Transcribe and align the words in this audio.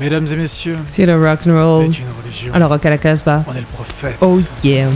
Mesdames 0.00 0.26
et 0.32 0.36
messieurs, 0.36 0.78
C'est 0.88 1.06
le 1.06 1.14
rock 1.14 1.40
and 1.46 1.52
roll. 1.52 1.92
c'est 1.92 2.00
une 2.00 2.06
religion. 2.22 2.54
Alors, 2.54 2.70
rock 2.70 2.84
à 2.86 2.90
la 2.90 2.98
Casbah. 2.98 3.44
On 3.46 3.52
est 3.52 3.60
le 3.60 3.66
prophète. 3.66 4.16
Oh 4.20 4.40
yeah. 4.64 4.88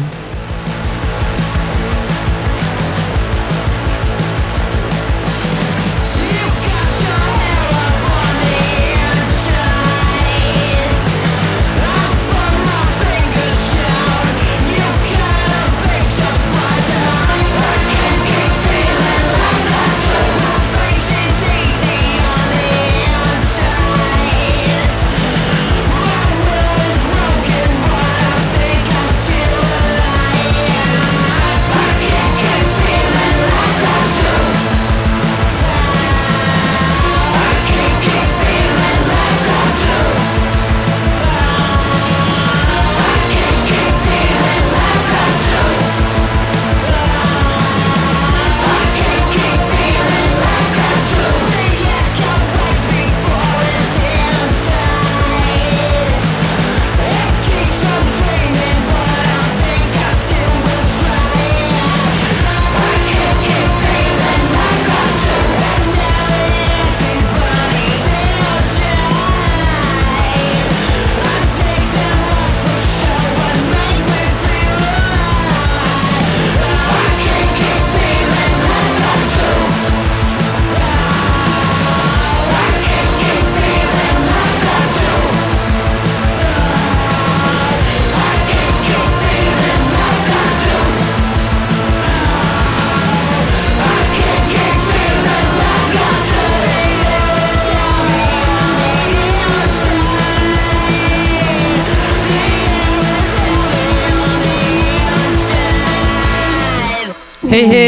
Hey 107.55 107.69
hey 107.69 107.84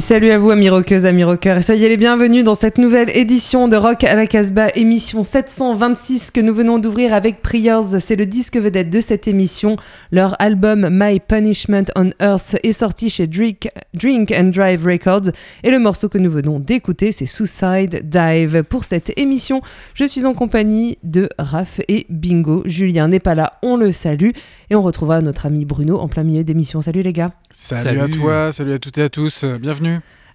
Salut 0.00 0.30
à 0.30 0.38
vous 0.38 0.50
amis 0.50 0.70
rockeuses, 0.70 1.04
amis 1.04 1.24
rockeurs 1.24 1.58
et 1.58 1.62
soyez 1.62 1.88
les 1.88 1.98
bienvenus 1.98 2.42
dans 2.42 2.54
cette 2.54 2.78
nouvelle 2.78 3.10
édition 3.14 3.68
de 3.68 3.76
Rock 3.76 4.02
à 4.04 4.14
la 4.14 4.26
Casbah, 4.26 4.70
émission 4.74 5.24
726 5.24 6.30
que 6.30 6.40
nous 6.40 6.54
venons 6.54 6.78
d'ouvrir 6.78 7.12
avec 7.12 7.42
Prayers. 7.42 8.00
C'est 8.00 8.16
le 8.16 8.24
disque 8.24 8.56
vedette 8.56 8.88
de 8.88 9.00
cette 9.00 9.28
émission. 9.28 9.76
Leur 10.10 10.40
album 10.40 10.88
My 10.90 11.20
Punishment 11.20 11.84
on 11.96 12.10
Earth 12.20 12.56
est 12.62 12.72
sorti 12.72 13.10
chez 13.10 13.26
Drink, 13.26 13.70
Drink 13.92 14.32
and 14.32 14.50
Drive 14.54 14.84
Records 14.86 15.32
et 15.62 15.70
le 15.70 15.78
morceau 15.78 16.08
que 16.08 16.18
nous 16.18 16.30
venons 16.30 16.60
d'écouter 16.60 17.12
c'est 17.12 17.26
Suicide 17.26 18.08
Dive. 18.08 18.62
Pour 18.62 18.84
cette 18.84 19.16
émission, 19.18 19.60
je 19.94 20.04
suis 20.04 20.24
en 20.24 20.34
compagnie 20.34 20.98
de 21.02 21.28
Raph 21.38 21.80
et 21.88 22.06
Bingo. 22.08 22.62
Julien 22.64 23.08
n'est 23.08 23.20
pas 23.20 23.34
là, 23.34 23.52
on 23.62 23.76
le 23.76 23.92
salue 23.92 24.30
et 24.70 24.74
on 24.74 24.82
retrouvera 24.82 25.20
notre 25.20 25.46
ami 25.46 25.64
Bruno 25.64 25.98
en 25.98 26.08
plein 26.08 26.24
milieu 26.24 26.42
d'émission. 26.42 26.80
Salut 26.80 27.02
les 27.02 27.12
gars 27.12 27.32
Salut, 27.52 28.00
à 28.00 28.08
toi, 28.08 28.52
salut 28.52 28.72
à 28.72 28.78
toutes 28.78 28.98
et 28.98 29.02
à 29.02 29.08
tous, 29.08 29.42
euh, 29.42 29.58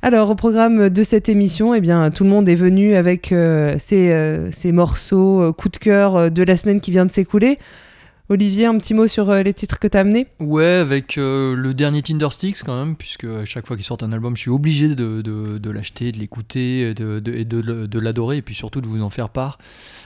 Alors, 0.02 0.30
au 0.30 0.36
programme 0.36 0.90
de 0.90 1.04
cette 1.04 1.30
émission, 1.30 1.74
eh 1.74 1.82
tout 2.14 2.24
le 2.26 2.30
monde 2.30 2.48
est 2.48 2.54
venu 2.56 2.94
avec 2.96 3.32
euh, 3.32 3.76
ses, 3.80 4.12
euh, 4.12 4.52
ses 4.52 4.72
morceaux 4.72 5.42
euh, 5.42 5.52
coup 5.52 5.68
de 5.68 5.78
cœur 5.78 6.16
euh, 6.16 6.30
de 6.30 6.44
la 6.44 6.58
semaine 6.58 6.80
qui 6.80 6.92
vient 6.92 7.08
de 7.08 7.12
s'écouler. 7.12 7.58
Olivier, 8.28 8.66
un 8.66 8.75
petit 8.80 8.96
mot 8.96 9.06
sur 9.06 9.30
euh, 9.30 9.44
les 9.44 9.53
titres 9.53 9.78
que 9.78 9.88
tu 9.88 9.96
as 9.96 10.00
amenés? 10.00 10.25
Ouais, 10.40 10.66
avec 10.66 11.19
euh, 11.19 11.53
le 11.56 11.75
dernier 11.75 12.02
Tindersticks 12.02 12.63
quand 12.63 12.75
même, 12.75 12.96
puisque 12.96 13.25
à 13.25 13.46
chaque 13.46 13.68
fois 13.68 13.75
qu'il 13.75 13.86
sort 13.86 14.00
un 14.02 14.12
album, 14.12 14.36
je 14.36 14.41
suis 14.41 14.50
obligé 14.50 14.96
de, 14.96 15.69
l'acheter, 15.69 16.12
de 16.12 16.18
l'écouter, 16.18 16.90
et 16.90 16.94
de, 16.96 18.00
l'adorer, 18.00 18.38
et 18.38 18.41
puis 18.41 18.56
surtout 18.56 18.81
de 18.81 18.88
vous 18.88 19.03
en 19.03 19.12
faire 19.12 19.30
part 19.30 19.59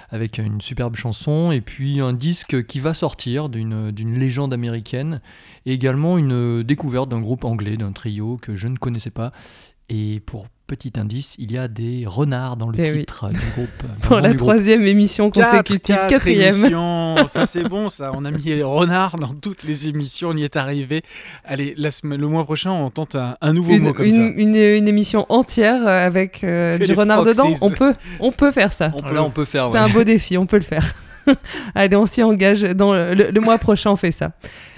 avec 0.10 0.38
une 0.38 0.60
superbe 0.60 0.98
chanson, 0.98 1.54
et 1.54 1.62
puis 1.62 2.02
un 2.02 2.12
disque 2.12 2.66
qui 2.66 2.82
va 2.82 2.94
sortir 2.94 3.48
d'une 3.48 4.20
légende 4.20 4.54
américaine, 4.54 5.22
et 5.66 5.72
également 5.72 6.18
une 6.18 6.62
découverte 6.64 7.08
d'un 7.08 7.22
groupe 7.22 7.46
anglais, 7.46 7.78
d'un 7.78 7.94
trio 7.94 8.38
que 8.42 8.54
je 8.54 8.68
ne 8.68 8.76
connaissais 8.76 9.12
pas. 9.12 9.32
Et 9.88 10.22
pour 10.26 10.48
petit 10.70 10.94
indice, 10.98 11.36
il 11.40 11.52
y 11.52 11.58
a 11.58 11.68
des 11.68 12.04
renards 12.06 12.56
dans 12.58 12.70
le 12.70 12.80
Eh 12.80 12.92
oui. 12.92 13.00
titre 13.00 13.30
du 13.30 13.40
groupe. 13.56 13.70
pour 14.02 14.16
la 14.20 14.30
du 14.30 14.36
groupe. 14.38 14.50
troisième 14.50 14.86
émission 14.86 15.32
consécutive, 15.32 15.96
Quatre- 15.96 16.08
quatre 16.10 16.24
quatrième. 16.26 17.28
ça 17.28 17.46
c'est 17.46 17.64
bon 17.68 17.90
ça, 17.90 18.12
on 18.16 18.24
a 18.26 18.32
mis 18.32 18.62
Renard 18.62 19.18
dans 19.18 19.34
toutes 19.34 19.64
les 19.64 19.90
émissions, 19.90 20.30
on 20.30 20.38
y 20.38 20.44
est 20.44 20.56
arrivé. 20.56 21.02
Allez, 21.44 21.74
la 21.78 21.92
semaine, 21.92 22.20
le 22.22 22.28
mois 22.28 22.44
prochain 22.46 22.72
on 22.72 22.90
tente 22.90 23.16
un, 23.16 23.36
un 23.42 23.54
nouveau 23.54 23.74
Une, 23.74 23.84
mot 23.84 23.94
comme 23.94 24.06
une- 24.06 24.12
ça. 24.12 24.22
une- 24.42 24.56
une 24.56 24.88
émission 24.88 25.26
entière 25.30 25.82
euh, 25.88 26.06
avec 26.06 26.44
euh, 26.44 26.78
du 26.78 26.86
les 26.86 26.94
renard 26.94 27.24
dedans. 27.24 27.52
On 27.62 27.72
peut, 27.72 27.94
on 28.20 28.32
peut 28.32 28.52
faire 28.52 28.72
ça. 28.72 28.92
On 28.94 29.04
peut- 29.08 29.14
Là, 29.16 29.24
on 29.24 29.32
peut 29.32 29.46
faire. 29.46 29.68
C'est 29.68 29.74
ouais. 29.74 29.80
un 29.80 29.90
beau 29.90 30.04
défi, 30.04 30.38
on 30.38 30.46
peut 30.46 30.58
le 30.58 30.64
faire. 30.64 30.94
Allez, 31.76 31.96
on 31.96 32.06
s'y 32.06 32.24
engage. 32.24 32.62
Dans 32.62 32.94
le, 32.94 33.14
le- 33.14 33.32
le 33.32 33.42
mois 33.42 33.58
prochain, 33.58 33.92
on 33.92 33.96
fait 33.96 34.12
ça. 34.12 34.32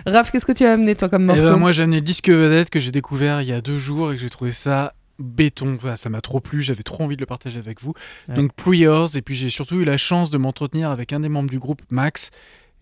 Raph, 0.05 0.31
qu'est-ce 0.31 0.45
que 0.45 0.51
tu 0.51 0.65
as 0.65 0.73
amené 0.73 0.95
toi 0.95 1.09
comme 1.09 1.23
Eh 1.23 1.27
morceau? 1.27 1.41
ben, 1.43 1.57
moi 1.57 1.71
j'ai 1.71 1.83
amené 1.83 1.97
le 1.97 2.01
disque 2.01 2.29
vedette 2.29 2.69
que 2.69 2.79
j'ai 2.79 2.91
découvert 2.91 3.41
il 3.41 3.47
y 3.49 3.53
a 3.53 3.61
deux 3.61 3.77
jours 3.77 4.11
et 4.11 4.15
que 4.15 4.21
j'ai 4.21 4.29
trouvé 4.29 4.51
ça 4.51 4.93
béton, 5.21 5.75
Enfin, 5.75 5.95
ça 5.95 6.09
m'a 6.09 6.21
trop 6.21 6.39
plu, 6.39 6.61
j'avais 6.61 6.83
trop 6.83 7.03
envie 7.03 7.15
de 7.15 7.21
le 7.21 7.25
partager 7.25 7.59
avec 7.59 7.81
vous. 7.81 7.93
Ouais. 8.27 8.35
Donc 8.35 8.53
Prayers, 8.53 9.15
et 9.15 9.21
puis 9.21 9.35
j'ai 9.35 9.49
surtout 9.49 9.75
eu 9.75 9.85
la 9.85 9.97
chance 9.97 10.31
de 10.31 10.37
m'entretenir 10.37 10.89
avec 10.89 11.13
un 11.13 11.19
des 11.19 11.29
membres 11.29 11.49
du 11.49 11.59
groupe, 11.59 11.81
Max, 11.89 12.31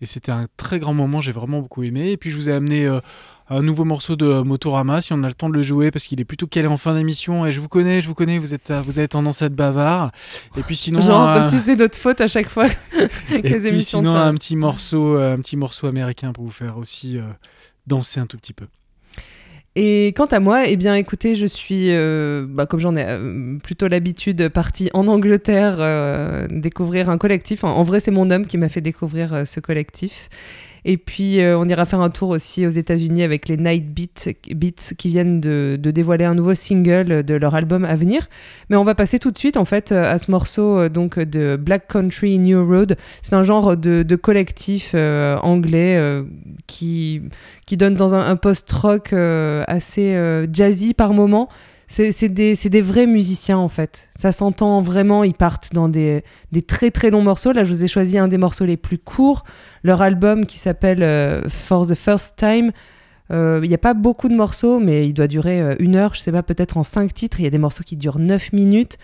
et 0.00 0.06
c'était 0.06 0.32
un 0.32 0.44
très 0.56 0.78
grand 0.78 0.94
moment, 0.94 1.20
j'ai 1.20 1.32
vraiment 1.32 1.60
beaucoup 1.60 1.82
aimé. 1.82 2.10
Et 2.10 2.16
puis 2.16 2.30
je 2.30 2.36
vous 2.36 2.48
ai 2.48 2.52
amené 2.52 2.86
euh, 2.86 3.00
un 3.50 3.62
nouveau 3.62 3.84
morceau 3.84 4.14
de 4.14 4.24
euh, 4.24 4.44
Motorama, 4.44 5.00
si 5.00 5.12
on 5.12 5.22
a 5.24 5.28
le 5.28 5.34
temps 5.34 5.48
de 5.48 5.54
le 5.54 5.62
jouer, 5.62 5.90
parce 5.90 6.04
qu'il 6.04 6.20
est 6.20 6.24
plutôt 6.24 6.46
calé 6.46 6.68
en 6.68 6.76
fin 6.76 6.94
d'émission, 6.94 7.44
et 7.44 7.52
je 7.52 7.60
vous 7.60 7.68
connais, 7.68 8.00
je 8.00 8.06
vous 8.06 8.14
connais, 8.14 8.38
vous, 8.38 8.54
êtes, 8.54 8.70
euh, 8.70 8.80
vous 8.80 8.98
avez 9.00 9.08
tendance 9.08 9.42
à 9.42 9.46
être 9.46 9.56
bavard. 9.56 10.12
Et 10.56 10.62
puis 10.62 10.76
sinon... 10.76 11.00
Genre 11.00 11.28
euh, 11.28 11.40
comme 11.40 11.50
si 11.50 11.56
c'était 11.56 11.76
notre 11.76 11.98
faute 11.98 12.20
à 12.20 12.28
chaque 12.28 12.48
fois 12.48 12.68
que 13.28 13.34
et 13.34 13.42
les 13.42 13.58
puis 13.58 13.68
émissions 13.68 13.98
sinon 13.98 14.14
un 14.14 14.32
petit 14.34 14.54
morceau, 14.54 15.16
un 15.16 15.38
petit 15.38 15.56
morceau 15.56 15.88
américain 15.88 16.32
pour 16.32 16.44
vous 16.44 16.50
faire 16.50 16.78
aussi 16.78 17.18
danser 17.86 18.20
un 18.20 18.26
tout 18.26 18.38
petit 18.38 18.52
peu. 18.52 18.66
Et 19.82 20.08
quant 20.14 20.26
à 20.26 20.40
moi, 20.40 20.66
eh 20.66 20.76
bien 20.76 20.94
écoutez, 20.94 21.34
je 21.34 21.46
suis, 21.46 21.86
euh, 21.88 22.44
bah, 22.46 22.66
comme 22.66 22.80
j'en 22.80 22.96
ai 22.96 23.04
euh, 23.08 23.56
plutôt 23.62 23.88
l'habitude, 23.88 24.50
partie 24.50 24.90
en 24.92 25.06
Angleterre 25.06 25.76
euh, 25.78 26.46
découvrir 26.50 27.08
un 27.08 27.16
collectif. 27.16 27.64
En, 27.64 27.82
vrai, 27.82 27.98
c'est 27.98 28.10
mon 28.10 28.30
homme 28.30 28.44
qui 28.44 28.58
m'a 28.58 28.68
fait 28.68 28.82
découvrir 28.82 29.46
ce 29.46 29.58
collectif. 29.58 30.28
Et 30.84 30.96
puis, 30.96 31.40
euh, 31.40 31.58
on 31.58 31.68
ira 31.68 31.84
faire 31.84 32.00
un 32.00 32.10
tour 32.10 32.30
aussi 32.30 32.66
aux 32.66 32.70
États-Unis 32.70 33.22
avec 33.22 33.48
les 33.48 33.56
Night 33.56 33.92
Beats, 33.92 34.92
qui 34.96 35.08
viennent 35.08 35.40
de, 35.40 35.76
dévoiler 35.76 36.24
un 36.24 36.34
nouveau 36.34 36.54
single 36.54 37.24
de 37.24 37.34
leur 37.34 37.54
album 37.54 37.84
à 37.84 37.96
venir. 37.96 38.28
Mais 38.68 38.76
on 38.76 38.84
va 38.84 38.94
passer 38.94 39.18
tout 39.18 39.30
de 39.30 39.38
suite 39.38 39.56
en 39.56 39.64
fait 39.64 39.92
euh, 39.92 40.10
à 40.10 40.18
ce 40.18 40.30
morceau 40.30 40.78
euh, 40.78 40.88
donc 40.88 41.18
de 41.18 41.56
Black 41.56 41.88
Country 41.88 42.38
New 42.38 42.66
Road. 42.66 42.96
C'est 43.22 43.34
un 43.34 43.44
genre 43.44 43.76
de, 43.76 44.16
collectif 44.16 44.94
anglais 44.94 46.22
qui 46.66 47.22
qui 47.66 47.76
donne 47.76 47.94
dans 47.94 48.14
un, 48.14 48.20
un 48.20 48.36
post-rock 48.36 49.12
assez 49.12 50.46
jazzy 50.52 50.94
par 50.94 51.14
moment. 51.14 51.48
C'est 51.92 52.28
des, 52.28 52.54
des 52.54 52.80
vrais 52.80 53.08
musiciens 53.08 53.58
en 53.58 53.68
fait. 53.68 54.10
Ça 54.14 54.30
s'entend 54.30 54.80
vraiment, 54.80 55.24
ils 55.24 55.34
partent 55.34 55.70
dans 55.72 55.88
des, 55.88 56.22
des 56.52 56.62
très 56.62 56.92
très 56.92 57.10
longs 57.10 57.20
morceaux. 57.22 57.50
Là, 57.50 57.64
je 57.64 57.74
vous 57.74 57.82
ai 57.82 57.88
choisi 57.88 58.16
un 58.16 58.28
des 58.28 58.38
morceaux 58.38 58.64
les 58.64 58.76
plus 58.76 58.96
courts. 58.96 59.42
Leur 59.82 60.00
album 60.00 60.46
qui 60.46 60.56
s'appelle 60.56 61.02
euh, 61.02 61.48
For 61.48 61.88
the 61.88 61.96
First 61.96 62.36
Time. 62.36 62.70
Euh, 63.32 63.58
Il 63.64 63.68
n'y 63.68 63.74
a 63.74 63.78
pas 63.78 63.94
beaucoup 63.94 64.28
de 64.28 64.36
morceaux, 64.36 64.78
mais 64.78 65.08
il 65.08 65.14
doit 65.14 65.26
durer 65.26 65.60
euh, 65.60 65.74
une 65.80 65.96
heure, 65.96 66.14
je 66.14 66.20
sais 66.20 66.30
pas, 66.30 66.44
peut-être 66.44 66.76
en 66.76 66.84
cinq 66.84 67.12
titres. 67.12 67.40
Il 67.40 67.42
y 67.42 67.48
a 67.48 67.50
des 67.50 67.58
morceaux 67.58 67.82
qui 67.82 67.96
durent 67.96 68.20
neuf 68.20 68.52
minutes. 68.52 68.96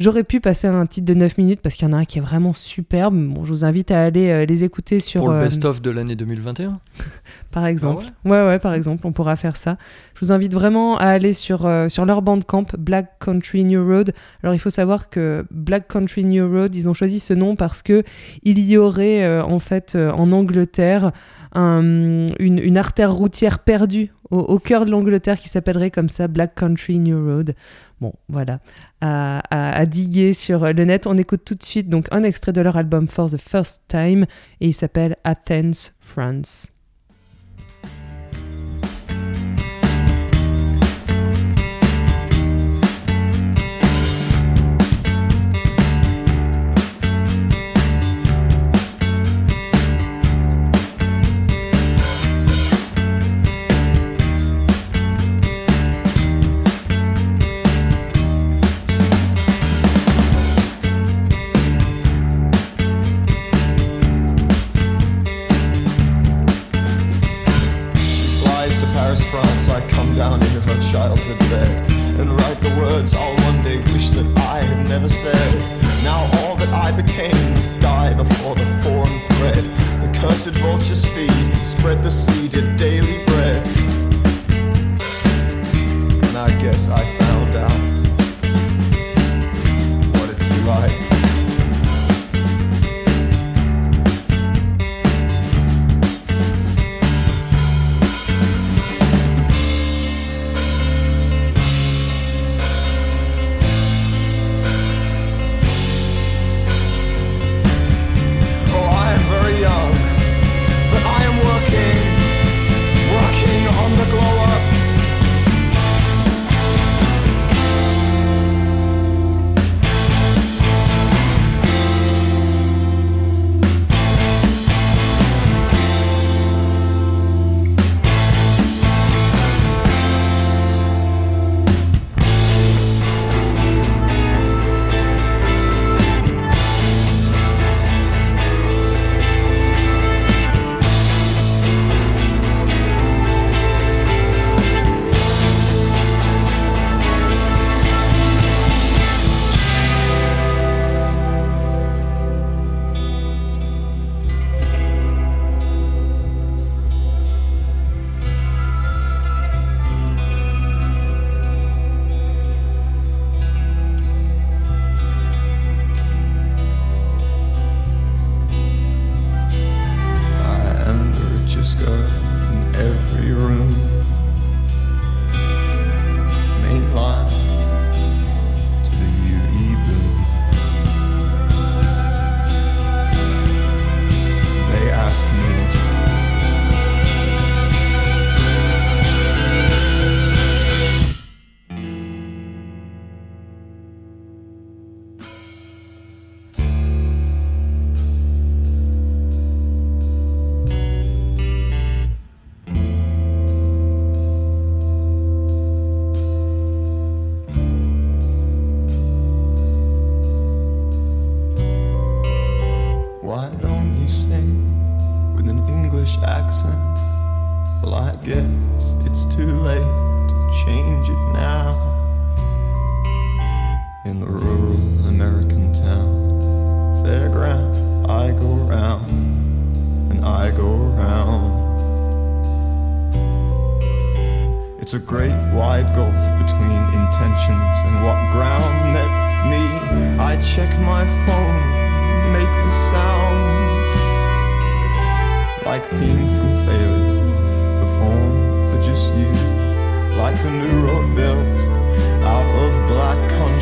J'aurais 0.00 0.22
pu 0.24 0.40
passer 0.40 0.66
un 0.68 0.86
titre 0.86 1.06
de 1.06 1.14
9 1.14 1.38
minutes 1.38 1.60
parce 1.60 1.74
qu'il 1.74 1.86
y 1.88 1.90
en 1.90 1.92
a 1.92 1.98
un 2.00 2.04
qui 2.04 2.18
est 2.18 2.22
vraiment 2.22 2.52
superbe. 2.52 3.14
Bon, 3.16 3.44
je 3.44 3.50
vous 3.50 3.64
invite 3.64 3.90
à 3.90 4.02
aller 4.02 4.28
euh, 4.30 4.44
les 4.46 4.62
écouter 4.64 5.00
sur. 5.00 5.20
Pour 5.22 5.30
le 5.30 5.36
euh, 5.38 5.42
best-of 5.44 5.82
de 5.82 5.90
l'année 5.90 6.14
2021 6.16 6.78
par 7.50 7.66
exemple. 7.66 8.04
Ah 8.24 8.28
ouais, 8.28 8.46
ouais, 8.46 8.58
par 8.58 8.74
exemple, 8.74 9.06
on 9.06 9.12
pourra 9.12 9.34
faire 9.36 9.56
ça. 9.56 9.76
Je 10.14 10.24
vous 10.24 10.32
invite 10.32 10.52
vraiment 10.54 10.96
à 10.98 11.06
aller 11.06 11.32
sur, 11.32 11.66
euh, 11.66 11.88
sur 11.88 12.04
leur 12.04 12.22
bandcamp, 12.22 12.66
Black 12.78 13.18
Country 13.20 13.64
New 13.64 13.84
Road. 13.84 14.12
Alors, 14.42 14.54
il 14.54 14.58
faut 14.58 14.70
savoir 14.70 15.10
que 15.10 15.44
Black 15.50 15.88
Country 15.88 16.24
New 16.24 16.48
Road, 16.48 16.74
ils 16.74 16.88
ont 16.88 16.94
choisi 16.94 17.18
ce 17.20 17.34
nom 17.34 17.56
parce 17.56 17.82
que 17.82 18.02
il 18.44 18.58
y 18.60 18.76
aurait, 18.76 19.40
en 19.40 19.58
fait, 19.58 19.96
en 19.96 20.30
Angleterre, 20.32 21.12
un- 21.54 22.26
une, 22.38 22.58
une 22.58 22.76
artère 22.76 23.12
routière 23.12 23.58
perdue 23.60 24.12
au, 24.30 24.38
au 24.38 24.58
cœur 24.58 24.84
de 24.84 24.90
l'Angleterre 24.90 25.38
qui 25.40 25.48
s'appellerait 25.48 25.90
comme 25.90 26.08
ça 26.10 26.28
Black 26.28 26.54
Country 26.54 26.98
New 26.98 27.24
Road. 27.24 27.54
Bon, 28.00 28.12
voilà, 28.28 28.60
à, 29.00 29.86
diguer 29.86 30.32
sur 30.32 30.72
le 30.72 30.84
net. 30.84 31.06
On 31.06 31.18
écoute 31.18 31.44
tout 31.44 31.56
de 31.56 31.62
suite 31.62 31.88
donc 31.88 32.06
un 32.12 32.22
extrait 32.22 32.52
de 32.52 32.60
leur 32.60 32.76
album 32.76 33.08
For 33.08 33.30
the 33.30 33.38
First 33.38 33.82
Time 33.88 34.24
et 34.60 34.68
il 34.68 34.74
s'appelle 34.74 35.16
Athens, 35.24 35.94
France. 36.00 36.72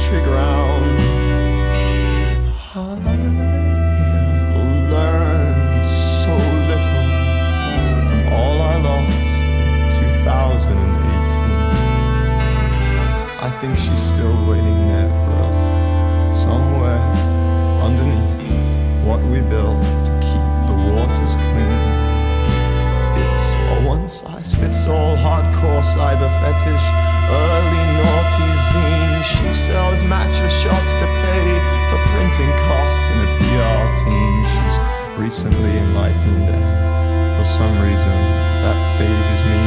Country 0.06 0.22
ground. 0.24 1.00
I 2.74 2.86
have 3.10 4.54
learned 4.90 5.86
so 5.86 6.34
little 6.70 7.06
from 8.08 8.22
all 8.32 8.56
I 8.62 8.76
lost 8.82 9.10
in 9.98 10.10
2018. 10.22 10.78
I 13.40 13.50
think 13.60 13.76
she's 13.76 14.00
still 14.00 14.36
waiting 14.48 14.86
there 14.86 15.12
for 15.12 15.32
us, 15.42 16.42
somewhere 16.44 17.02
underneath 17.82 18.36
what 19.04 19.20
we 19.24 19.40
built 19.40 19.82
to 20.06 20.12
keep 20.22 20.46
the 20.70 20.76
waters 20.86 21.34
clean. 21.34 21.82
It's 23.24 23.48
a 23.56 23.58
one 23.84 24.08
size 24.08 24.54
fits 24.54 24.86
all 24.86 25.16
hardcore 25.16 25.82
cyber 25.82 26.30
fetish, 26.40 26.86
early 27.28 27.85
zine. 28.42 29.22
She 29.22 29.52
sells 29.54 30.02
matcha 30.02 30.48
shots 30.48 30.92
to 30.94 31.06
pay 31.24 31.46
for 31.88 31.98
printing 32.12 32.52
costs 32.68 33.04
in 33.12 33.18
a 33.24 33.30
PR 33.38 33.84
team. 34.04 34.34
She's 34.44 34.76
recently 35.18 35.78
enlightened, 35.78 36.48
and 36.48 37.36
for 37.36 37.44
some 37.44 37.74
reason 37.80 38.16
that 38.62 38.78
phases 38.98 39.40
me. 39.42 39.62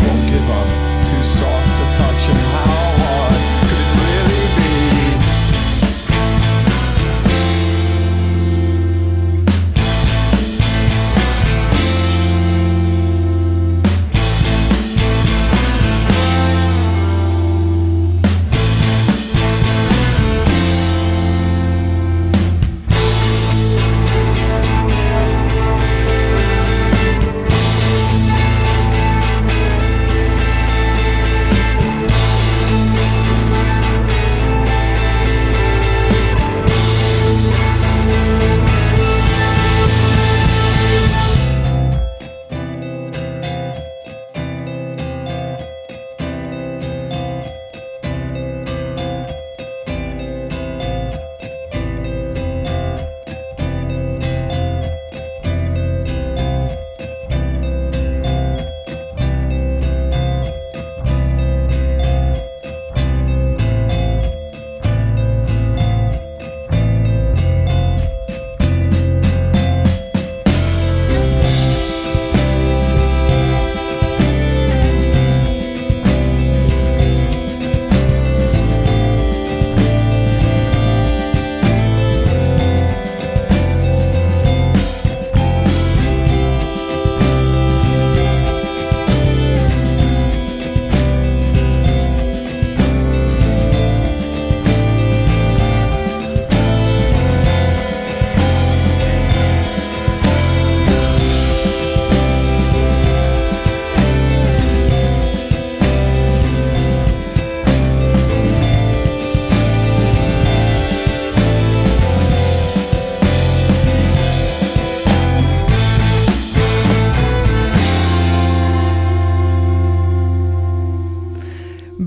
Won't 0.00 0.28
give 0.30 0.48
up, 0.50 0.70
too 1.04 1.24
soft 1.24 1.79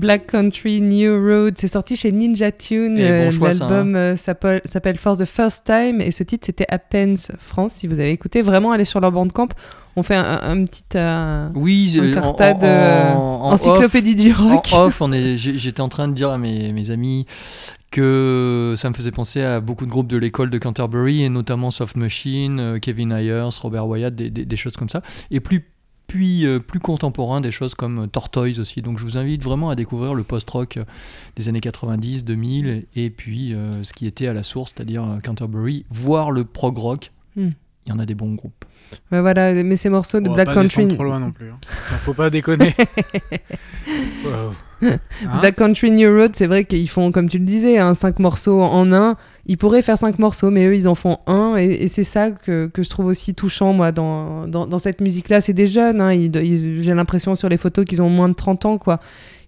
Black 0.04 0.26
Country 0.26 0.80
New 0.80 1.12
Road. 1.20 1.54
C'est 1.58 1.68
sorti 1.68 1.96
chez 1.96 2.12
Ninja 2.12 2.52
Tune. 2.52 2.96
Eh, 2.98 3.02
bon 3.02 3.08
Euh, 3.08 3.30
choix, 3.30 3.52
ça, 3.52 3.66
L'album 3.68 3.96
euh, 3.96 4.16
s'appelle 4.16 4.98
For 4.98 5.16
the 5.16 5.24
First 5.24 5.64
Time 5.64 6.00
et 6.00 6.10
ce 6.10 6.22
titre 6.22 6.46
c'était 6.46 6.66
Athens, 6.68 7.32
France. 7.38 7.72
Si 7.74 7.86
vous 7.86 7.98
avez 7.98 8.10
écouté, 8.10 8.42
vraiment 8.42 8.72
allez 8.72 8.84
sur 8.84 9.00
leur 9.00 9.12
bandcamp. 9.12 9.48
On 9.96 10.02
fait 10.02 10.16
un, 10.16 10.24
un- 10.24 10.58
un 10.60 10.64
petit 10.64 10.82
euh, 10.96 11.48
Oui, 11.54 11.98
un 12.02 12.12
cartade, 12.14 12.64
en- 12.64 13.16
en- 13.16 13.44
en 13.44 13.52
encyclopédie 13.52 14.16
du 14.16 14.32
rock. 14.32 14.66
En 14.72 14.86
off, 14.86 15.00
on 15.00 15.12
est- 15.12 15.36
j'ai- 15.36 15.56
j'étais 15.56 15.80
en 15.80 15.88
train 15.88 16.08
de 16.08 16.14
dire 16.14 16.30
à 16.30 16.38
mes, 16.38 16.72
mes 16.72 16.90
amis 16.90 17.26
que 17.92 18.74
ça 18.76 18.88
me 18.88 18.94
faisait 18.94 19.12
penser 19.12 19.40
à 19.42 19.60
beaucoup 19.60 19.86
de 19.86 19.90
groupes 19.90 20.08
de 20.08 20.16
l'école 20.16 20.50
de 20.50 20.58
Canterbury, 20.58 21.22
et 21.22 21.28
notamment 21.28 21.70
Soft 21.70 21.96
Machine, 21.96 22.78
Kevin 22.82 23.12
Ayers, 23.12 23.48
Robert 23.62 23.86
Wyatt, 23.86 24.14
des, 24.14 24.30
des- 24.30 24.44
des 24.44 24.56
choses 24.56 24.72
comme 24.76 24.88
ça. 24.88 25.00
Et 25.30 25.38
plus, 25.40 25.64
puis 26.14 26.46
euh, 26.46 26.60
plus 26.60 26.78
contemporain, 26.78 27.40
des 27.40 27.50
choses 27.50 27.74
comme 27.74 28.06
Tortoise 28.06 28.60
aussi. 28.60 28.82
Donc 28.82 29.00
je 29.00 29.04
vous 29.04 29.18
invite 29.18 29.42
vraiment 29.42 29.70
à 29.70 29.74
découvrir 29.74 30.14
le 30.14 30.22
post-rock 30.22 30.76
euh, 30.76 30.84
des 31.34 31.48
années 31.48 31.60
90, 31.60 32.22
2000, 32.22 32.84
et 32.94 33.10
puis 33.10 33.52
euh, 33.52 33.82
ce 33.82 33.92
qui 33.92 34.06
était 34.06 34.28
à 34.28 34.32
la 34.32 34.44
source, 34.44 34.72
c'est-à-dire 34.76 35.02
euh, 35.02 35.18
Canterbury, 35.18 35.84
voire 35.90 36.30
le 36.30 36.44
prog 36.44 36.78
rock. 36.78 37.10
Il 37.86 37.90
y 37.90 37.92
en 37.92 37.98
a 37.98 38.06
des 38.06 38.14
bons 38.14 38.34
groupes. 38.34 38.64
Ouais, 39.12 39.20
voilà, 39.20 39.52
mais 39.62 39.76
ces 39.76 39.88
morceaux 39.90 40.20
de 40.20 40.28
On 40.28 40.32
va 40.32 40.44
Black 40.44 40.54
pas 40.54 40.54
Country. 40.54 40.88
trop 40.88 41.04
loin 41.04 41.20
non 41.20 41.32
plus. 41.32 41.50
hein. 41.50 41.58
Enfin, 41.62 41.96
faut 42.02 42.14
pas 42.14 42.30
déconner. 42.30 42.72
Wow. 44.24 44.52
Hein 44.82 44.98
Black 45.40 45.56
Country 45.56 45.90
New 45.90 46.10
Road, 46.14 46.32
c'est 46.34 46.46
vrai 46.46 46.64
qu'ils 46.64 46.88
font, 46.88 47.12
comme 47.12 47.28
tu 47.28 47.38
le 47.38 47.44
disais, 47.44 47.78
hein, 47.78 47.94
cinq 47.94 48.18
morceaux 48.18 48.60
en 48.62 48.92
un. 48.92 49.16
Ils 49.46 49.56
pourraient 49.58 49.82
faire 49.82 49.98
cinq 49.98 50.18
morceaux, 50.18 50.50
mais 50.50 50.66
eux, 50.66 50.74
ils 50.74 50.88
en 50.88 50.94
font 50.94 51.18
un. 51.26 51.56
Et, 51.56 51.84
et 51.84 51.88
c'est 51.88 52.04
ça 52.04 52.30
que, 52.30 52.66
que 52.72 52.82
je 52.82 52.90
trouve 52.90 53.06
aussi 53.06 53.34
touchant, 53.34 53.72
moi, 53.72 53.92
dans, 53.92 54.46
dans, 54.46 54.66
dans 54.66 54.78
cette 54.78 55.00
musique-là. 55.00 55.40
C'est 55.40 55.52
des 55.52 55.66
jeunes, 55.66 56.00
hein, 56.00 56.12
ils- 56.12 56.34
ils- 56.36 56.82
j'ai 56.82 56.94
l'impression 56.94 57.34
sur 57.34 57.48
les 57.48 57.56
photos 57.56 57.84
qu'ils 57.84 58.02
ont 58.02 58.08
moins 58.10 58.28
de 58.28 58.34
30 58.34 58.64
ans, 58.66 58.78
quoi. 58.78 59.00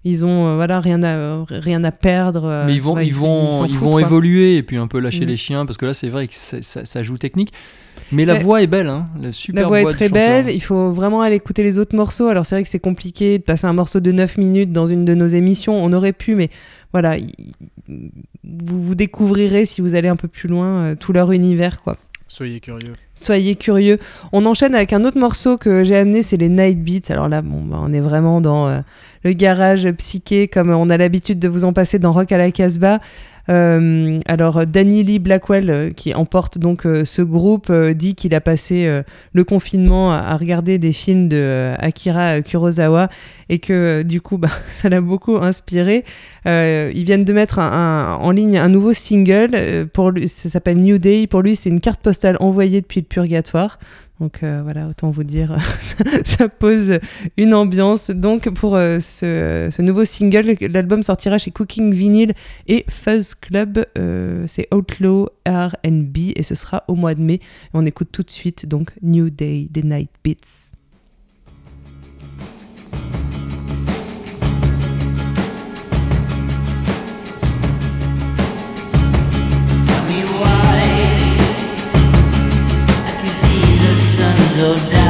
Ils 0.04 0.24
ont 0.24 0.46
euh, 0.46 0.56
voilà, 0.56 0.80
rien, 0.80 1.02
à, 1.02 1.44
rien 1.48 1.82
à 1.84 1.90
perdre. 1.92 2.44
euh, 2.44 2.64
Mais 2.66 2.74
ils 2.74 2.82
vont, 2.82 2.94
ouais, 2.94 3.06
ils 3.06 3.14
vont, 3.14 3.64
ils 3.64 3.74
foutent, 3.74 3.78
vont 3.84 3.90
quoi. 3.92 4.00
évoluer 4.02 4.56
et 4.56 4.62
puis 4.62 4.76
un 4.76 4.86
peu 4.86 5.00
lâcher 5.00 5.24
Mm. 5.24 5.28
les 5.28 5.36
chiens 5.36 5.66
parce 5.66 5.76
que 5.78 5.86
là 5.86 5.94
c'est 5.94 6.08
vrai 6.10 6.28
que 6.28 6.34
ça, 6.34 6.62
ça- 6.62 6.84
ça 6.84 7.02
joue 7.02 7.18
technique. 7.18 7.52
Mais 8.12 8.24
la 8.24 8.34
Mais- 8.34 8.40
voix 8.40 8.62
est 8.62 8.66
belle, 8.66 8.88
hein, 8.88 9.04
la 9.20 9.32
super 9.32 9.62
La 9.62 9.68
voix 9.68 9.80
est 9.80 9.84
très 9.86 10.08
chanteur. 10.08 10.44
belle, 10.44 10.54
il 10.54 10.60
faut 10.60 10.92
vraiment 10.92 11.22
aller 11.22 11.36
écouter 11.36 11.62
les 11.62 11.78
autres 11.78 11.96
morceaux. 11.96 12.28
Alors 12.28 12.46
c'est 12.46 12.54
vrai 12.54 12.62
que 12.62 12.68
c'est 12.68 12.78
compliqué 12.78 13.38
de 13.38 13.42
passer 13.42 13.66
un 13.66 13.72
morceau 13.72 14.00
de 14.00 14.12
9 14.12 14.38
minutes 14.38 14.72
dans 14.72 14.86
une 14.86 15.04
de 15.04 15.14
nos 15.14 15.26
émissions, 15.26 15.74
on 15.74 15.92
aurait 15.92 16.12
pu, 16.12 16.34
mais 16.34 16.48
voilà, 16.92 17.18
il- 17.18 17.32
vous, 17.88 18.82
vous 18.82 18.94
découvrirez 18.94 19.64
si 19.64 19.80
vous 19.80 19.94
allez 19.94 20.08
un 20.08 20.16
peu 20.16 20.28
plus 20.28 20.48
loin 20.48 20.66
euh, 20.82 20.94
tout 20.94 21.12
leur 21.12 21.32
univers, 21.32 21.82
quoi. 21.82 21.96
Soyez 22.28 22.60
curieux. 22.60 22.92
Soyez 23.14 23.54
curieux. 23.54 23.98
On 24.32 24.44
enchaîne 24.46 24.74
avec 24.74 24.92
un 24.92 25.04
autre 25.04 25.18
morceau 25.18 25.56
que 25.56 25.84
j'ai 25.84 25.96
amené, 25.96 26.22
c'est 26.22 26.36
les 26.36 26.48
Night 26.50 26.82
Beats. 26.82 27.10
Alors 27.12 27.28
là, 27.28 27.40
bon, 27.40 27.62
bah, 27.62 27.78
on 27.80 27.92
est 27.92 28.00
vraiment 28.00 28.40
dans 28.40 28.68
euh, 28.68 28.80
le 29.24 29.32
garage 29.32 29.88
psyché, 29.92 30.46
comme 30.48 30.70
on 30.70 30.90
a 30.90 30.96
l'habitude 30.98 31.38
de 31.38 31.48
vous 31.48 31.64
en 31.64 31.72
passer 31.72 31.98
dans 31.98 32.12
Rock 32.12 32.32
à 32.32 32.38
la 32.38 32.50
Casbah. 32.50 32.98
Euh, 33.48 34.20
alors, 34.26 34.66
Danny 34.66 35.04
Lee 35.04 35.18
Blackwell, 35.18 35.70
euh, 35.70 35.90
qui 35.90 36.14
emporte 36.14 36.58
donc 36.58 36.84
euh, 36.84 37.04
ce 37.04 37.22
groupe, 37.22 37.72
dit 37.72 38.14
qu'il 38.14 38.34
a 38.34 38.40
passé 38.40 39.02
le 39.32 39.44
confinement 39.44 40.12
à, 40.12 40.36
regarder 40.36 40.78
des 40.78 40.92
films 40.92 41.28
de 41.28 41.74
Akira 41.78 42.42
Kurosawa 42.42 43.08
et 43.48 43.58
que 43.58 44.02
du 44.02 44.20
coup, 44.20 44.38
bah, 44.38 44.48
ça 44.76 44.88
l'a 44.88 45.00
beaucoup 45.00 45.36
inspiré. 45.36 46.04
Ils 46.44 47.04
viennent 47.04 47.24
de 47.24 47.32
mettre 47.32 47.58
en 47.58 48.30
ligne 48.30 48.58
un 48.58 48.68
nouveau 48.68 48.92
single. 48.92 49.88
pour 49.92 50.10
lui, 50.10 50.28
ça 50.28 50.48
s'appelle 50.48 50.78
New 50.78 50.98
Day. 50.98 51.26
Pour 51.26 51.42
lui, 51.42 51.56
c'est 51.56 51.70
une 51.70 51.80
carte 51.80 52.00
postale 52.00 52.36
envoyée 52.40 52.80
depuis 52.80 53.00
le 53.00 53.06
purgatoire. 53.06 53.78
Donc 54.20 54.42
euh, 54.42 54.62
voilà, 54.62 54.88
autant 54.88 55.10
vous 55.10 55.24
dire, 55.24 55.56
ça, 56.24 56.48
pose 56.48 56.98
une 57.36 57.52
ambiance. 57.52 58.10
Donc 58.10 58.48
pour 58.50 58.74
euh, 58.74 58.98
ce, 59.00 59.82
nouveau 59.82 60.04
single, 60.04 60.56
l'album 60.60 61.02
sortira 61.02 61.38
chez 61.38 61.50
Cooking 61.50 61.92
Vinyl 61.92 62.32
et 62.66 62.84
Fuzz 62.88 63.34
Club. 63.34 63.84
Euh, 63.98 64.44
c'est 64.46 64.72
Outlaw 64.72 65.28
R&B 65.46 66.32
et 66.34 66.42
ce 66.42 66.54
sera 66.54 66.84
au 66.88 66.94
mois 66.94 67.14
de 67.14 67.20
mai. 67.20 67.40
On 67.74 67.84
écoute 67.84 68.08
tout 68.10 68.22
de 68.22 68.30
suite 68.30 68.66
donc 68.66 68.92
New 69.02 69.28
Day 69.28 69.68
des 69.70 69.82
Night 69.82 70.10
Beats. 70.24 70.75
Go 84.56 84.74
down 84.74 85.05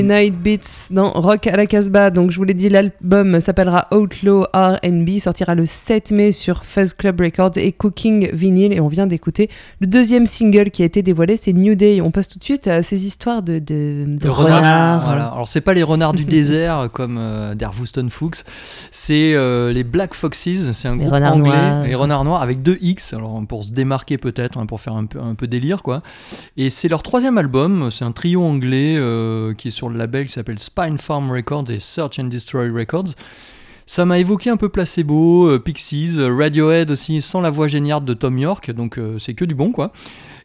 Les 0.00 0.06
Night 0.30 0.34
Beats 0.42 0.88
dans 0.90 1.10
Rock 1.10 1.46
à 1.46 1.56
la 1.58 1.66
Casbah. 1.66 2.08
Donc, 2.08 2.30
je 2.30 2.38
vous 2.38 2.44
l'ai 2.44 2.54
dit, 2.54 2.70
l'album 2.70 3.38
s'appellera 3.38 3.86
Outlaw 3.92 4.46
RB, 4.54 5.18
sortira 5.18 5.54
le 5.54 5.66
7 5.66 6.10
mai 6.12 6.32
sur 6.32 6.64
Fuzz 6.64 6.94
Club 6.94 7.20
Records 7.20 7.52
et 7.56 7.72
Cooking 7.72 8.30
Vinyl. 8.32 8.72
Et 8.72 8.80
on 8.80 8.88
vient 8.88 9.06
d'écouter 9.06 9.50
le 9.78 9.86
deuxième 9.86 10.24
single 10.24 10.70
qui 10.70 10.80
a 10.80 10.86
été 10.86 11.02
dévoilé, 11.02 11.36
c'est 11.36 11.52
New 11.52 11.74
Day. 11.74 12.00
On 12.00 12.10
passe 12.10 12.28
tout 12.28 12.38
de 12.38 12.44
suite 12.44 12.66
à 12.66 12.82
ces 12.82 13.04
histoires 13.04 13.42
de, 13.42 13.58
de, 13.58 14.06
de 14.08 14.16
De 14.22 14.28
renards. 14.30 14.56
renards. 14.56 15.04
Voilà. 15.04 15.24
Alors 15.26 15.48
c'est 15.48 15.60
pas 15.60 15.74
les 15.74 15.82
renards 15.82 16.14
du 16.14 16.24
désert 16.30 16.88
comme 16.94 17.18
euh, 17.20 17.54
d'Hervouston 17.54 18.06
Fuchs, 18.08 18.42
c'est 18.90 19.34
euh, 19.34 19.70
les 19.70 19.84
Black 19.84 20.14
Foxes, 20.14 20.72
c'est 20.72 20.88
un 20.88 20.92
Les 20.92 21.00
groupe 21.00 21.12
renards 21.12 21.34
anglais, 21.34 21.50
noirs. 21.50 21.84
les 21.84 21.94
renards 21.94 22.24
noirs 22.24 22.40
avec 22.42 22.62
deux 22.62 22.78
X, 22.80 23.12
alors 23.12 23.38
pour 23.46 23.64
se 23.64 23.72
démarquer 23.72 24.16
peut-être, 24.16 24.56
hein, 24.58 24.64
pour 24.64 24.80
faire 24.80 24.94
un 24.94 25.04
peu, 25.04 25.20
un 25.20 25.34
peu 25.34 25.46
délire 25.46 25.82
quoi. 25.82 26.02
Et 26.56 26.70
c'est 26.70 26.88
leur 26.88 27.02
troisième 27.02 27.36
album, 27.36 27.90
c'est 27.90 28.06
un 28.06 28.12
trio 28.12 28.42
anglais 28.42 28.94
euh, 28.96 29.52
qui 29.52 29.68
est 29.68 29.72
sur 29.72 29.89
le 29.90 29.98
label 29.98 30.26
qui 30.26 30.32
s'appelle 30.32 30.58
Spine 30.58 30.98
Farm 30.98 31.30
Records 31.30 31.70
et 31.70 31.80
Search 31.80 32.18
and 32.18 32.24
Destroy 32.24 32.70
Records. 32.70 33.14
Ça 33.90 34.04
m'a 34.04 34.20
évoqué 34.20 34.50
un 34.50 34.56
peu 34.56 34.68
Placebo, 34.68 35.48
euh, 35.48 35.58
Pixies, 35.58 36.12
euh, 36.16 36.32
Radiohead 36.32 36.92
aussi, 36.92 37.20
sans 37.20 37.40
la 37.40 37.50
voix 37.50 37.66
géniale 37.66 38.04
de 38.04 38.14
Tom 38.14 38.38
York, 38.38 38.70
donc 38.70 38.98
euh, 38.98 39.18
c'est 39.18 39.34
que 39.34 39.44
du 39.44 39.56
bon 39.56 39.72
quoi. 39.72 39.92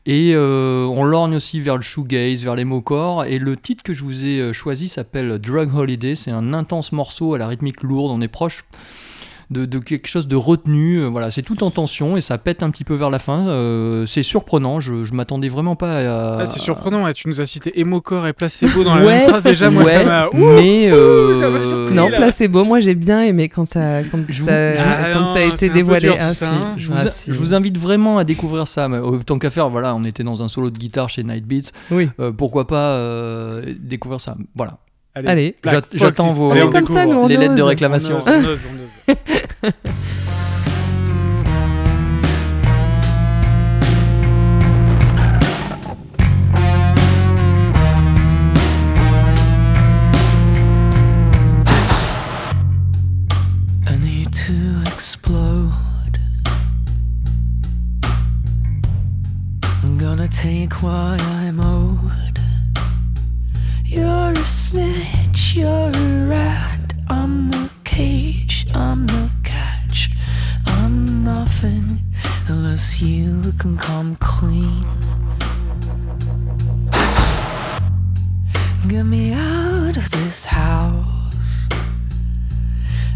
Et 0.08 0.36
on 0.36 1.04
lorgne 1.04 1.36
aussi 1.36 1.60
vers 1.60 1.76
le 1.76 1.82
shoegaze, 1.82 2.44
vers 2.44 2.56
les 2.56 2.64
mocore. 2.64 3.26
Et 3.26 3.40
le 3.40 3.56
titre 3.56 3.82
que 3.82 3.94
je 3.96 4.04
vous 4.04 4.24
ai 4.24 4.54
choisi 4.54 4.88
s'appelle 4.88 5.40
Drug 5.40 5.76
Holiday. 5.76 6.14
C'est 6.14 6.30
un 6.30 6.54
intense 6.54 6.92
morceau 6.92 7.34
à 7.34 7.40
la 7.40 7.48
rythmique 7.48 7.82
lourde. 7.82 8.12
On 8.12 8.22
est 8.22 8.28
proche 8.28 8.66
de, 9.52 9.66
de 9.66 9.80
quelque 9.80 10.08
chose 10.08 10.28
de 10.28 10.36
retenu. 10.36 11.00
Euh, 11.02 11.08
Voilà, 11.10 11.32
c'est 11.32 11.42
tout 11.42 11.64
en 11.64 11.72
tension 11.72 12.18
et 12.18 12.22
ça 12.22 12.38
pète 12.38 12.64
un 12.64 12.70
petit 12.70 12.84
peu 12.84 12.96
vers 12.96 13.10
la 13.10 13.20
fin. 13.20 13.48
Euh, 13.48 14.06
c'est 14.06 14.24
surprenant. 14.24 14.80
Je, 14.80 15.06
je 15.06 15.14
m'attendais 15.14 15.50
vraiment 15.50 15.76
pas 15.76 16.00
à. 16.00 16.38
Ah, 16.42 16.46
c'est 16.46 16.60
surprenant, 16.60 17.04
ouais, 17.06 17.14
tu 17.14 17.28
nous 17.28 17.42
as 17.42 17.46
cité 17.46 17.80
Emocor 17.80 18.28
et 18.28 18.34
Placebo 18.34 18.84
dans 18.84 18.96
la 18.96 19.06
Ouais, 19.06 19.18
même 19.20 19.30
phrase 19.30 19.44
déjà, 19.44 19.70
moi 19.70 19.86
ça 19.86 19.98
ouais, 20.00 20.06
m'a... 20.06 20.28
Ouh 20.28 20.32
mais 20.56 20.92
euh, 20.92 21.40
ça 21.42 21.50
m'a 21.50 21.64
surpris. 21.64 21.94
Non, 21.96 22.08
là. 22.10 22.18
placebo, 22.18 22.64
moi 22.66 22.80
j'ai 22.80 22.96
bien 22.96 23.22
aimé 23.22 23.50
quand 23.50 23.66
ça, 23.66 24.02
quand 24.12 24.20
Je 24.28 24.42
vous- 24.42 24.48
ça, 24.48 24.72
Ah 24.78 25.14
quand 25.14 25.20
non, 25.22 25.34
ça 25.34 25.40
a 25.40 25.42
c'est 25.56 25.68
été 25.68 25.70
dévoilé. 25.70 26.08
dur, 26.08 26.16
Ah, 26.20 26.34
ça, 26.34 26.48
si. 26.54 26.62
hein. 26.64 26.74
Je 26.78 26.88
vous, 26.90 26.96
Ah, 26.98 27.02
a- 27.08 27.10
si. 27.10 27.32
je 27.34 27.38
vous 27.40 27.54
invite 27.54 27.78
vraiment 27.78 28.18
à 28.18 28.24
découvrir 28.24 28.68
ça. 28.68 28.88
mais, 28.88 28.98
euh, 28.98 29.20
Tant 29.26 29.40
qu'à 29.40 29.50
faire, 29.50 29.70
voilà, 29.70 29.96
on 29.96 30.04
était 30.04 30.24
dans 30.24 30.44
un 30.44 30.48
solo 30.50 30.70
de 30.70 30.78
guitare 30.78 31.10
chez 31.10 31.24
Night 31.24 31.46
Beats. 31.46 31.72
Oui. 31.92 32.10
Euh, 32.20 32.32
pourquoi 32.32 32.68
pas 32.68 32.92
euh, 32.94 33.74
découvrir 33.80 34.20
ça 34.20 34.36
Voilà. 34.56 34.78
Allez. 35.16 35.56
J'attends 35.94 36.28
vos- 36.28 36.52
Allez, 36.52 36.64
On 36.64 36.72
ça, 36.74 36.82
découvre. 37.06 37.30
les 37.30 37.38
lettres 37.38 37.56
de 37.56 37.62
réclamation. 37.62 38.16
On 38.16 38.18
ose, 38.18 38.28
on 38.28 38.32
ose, 38.40 38.46
on 38.48 38.50
ose. 38.84 38.85
I 39.08 39.12
need 54.02 54.34
to 54.34 54.82
explode. 54.88 55.72
I'm 59.84 59.98
gonna 60.00 60.28
take 60.28 60.82
what 60.82 61.22
I'm 61.22 61.60
owed. 61.60 62.40
You're 63.86 64.32
a 64.32 64.44
snitch, 64.44 65.56
you're 65.56 65.92
a 65.94 66.28
rat. 66.28 66.94
I'm 67.08 67.52
the 67.52 67.70
cage, 67.84 68.25
I'm 68.76 69.08
the 69.08 69.32
catch. 69.44 70.10
I'm 70.66 71.24
nothing 71.24 72.02
unless 72.50 73.02
you 73.02 73.54
can 73.58 73.78
come 73.78 74.18
clean. 74.18 74.86
Get 78.90 79.04
me 79.04 79.32
out 79.32 79.96
of 79.96 80.12
this 80.12 80.44
house. 80.44 81.06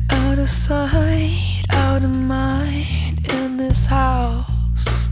Out 0.10 0.40
of 0.40 0.50
sight, 0.50 1.66
out 1.72 2.04
of 2.04 2.16
mind 2.16 3.30
in 3.34 3.58
this 3.58 3.86
house. 3.86 5.08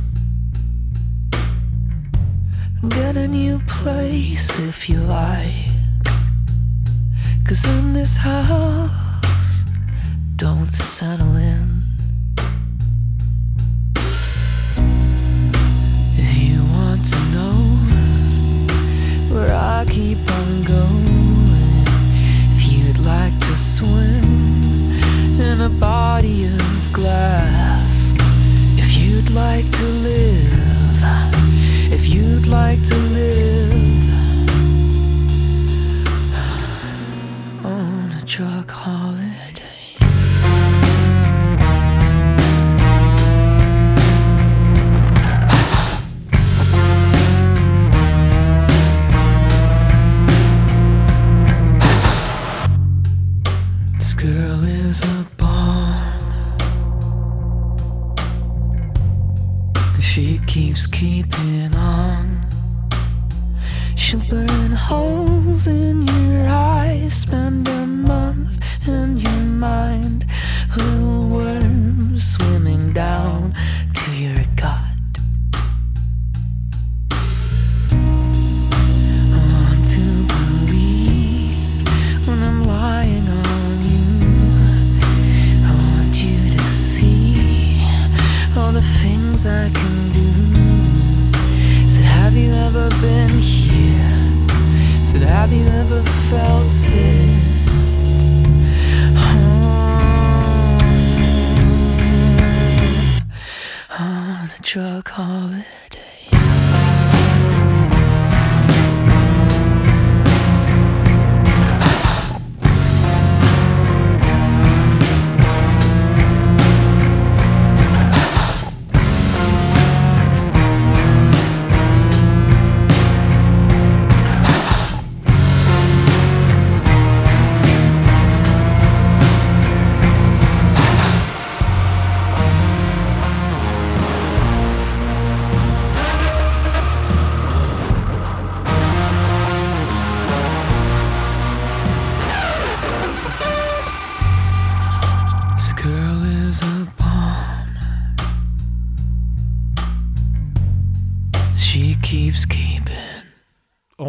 Get 2.87 3.17
a 3.17 3.27
new 3.27 3.59
place 3.67 4.59
if 4.59 4.89
you 4.89 4.99
like. 5.01 5.67
Cause 7.45 7.65
in 7.65 7.91
this 7.91 8.15
house, 8.15 8.91
don't 10.37 10.71
settle 10.71 11.35
in. 11.35 11.83
If 16.15 16.37
you 16.37 16.61
want 16.73 17.03
to 17.07 17.19
know 17.35 17.57
where 19.33 19.51
I 19.51 19.83
keep 19.89 20.19
on 20.31 20.63
going, 20.63 21.87
if 22.53 22.71
you'd 22.71 22.99
like 22.99 23.37
to 23.39 23.57
swim 23.57 24.25
in 25.41 25.61
a 25.61 25.69
body 25.69 26.45
of 26.45 26.93
glass. 26.93 27.86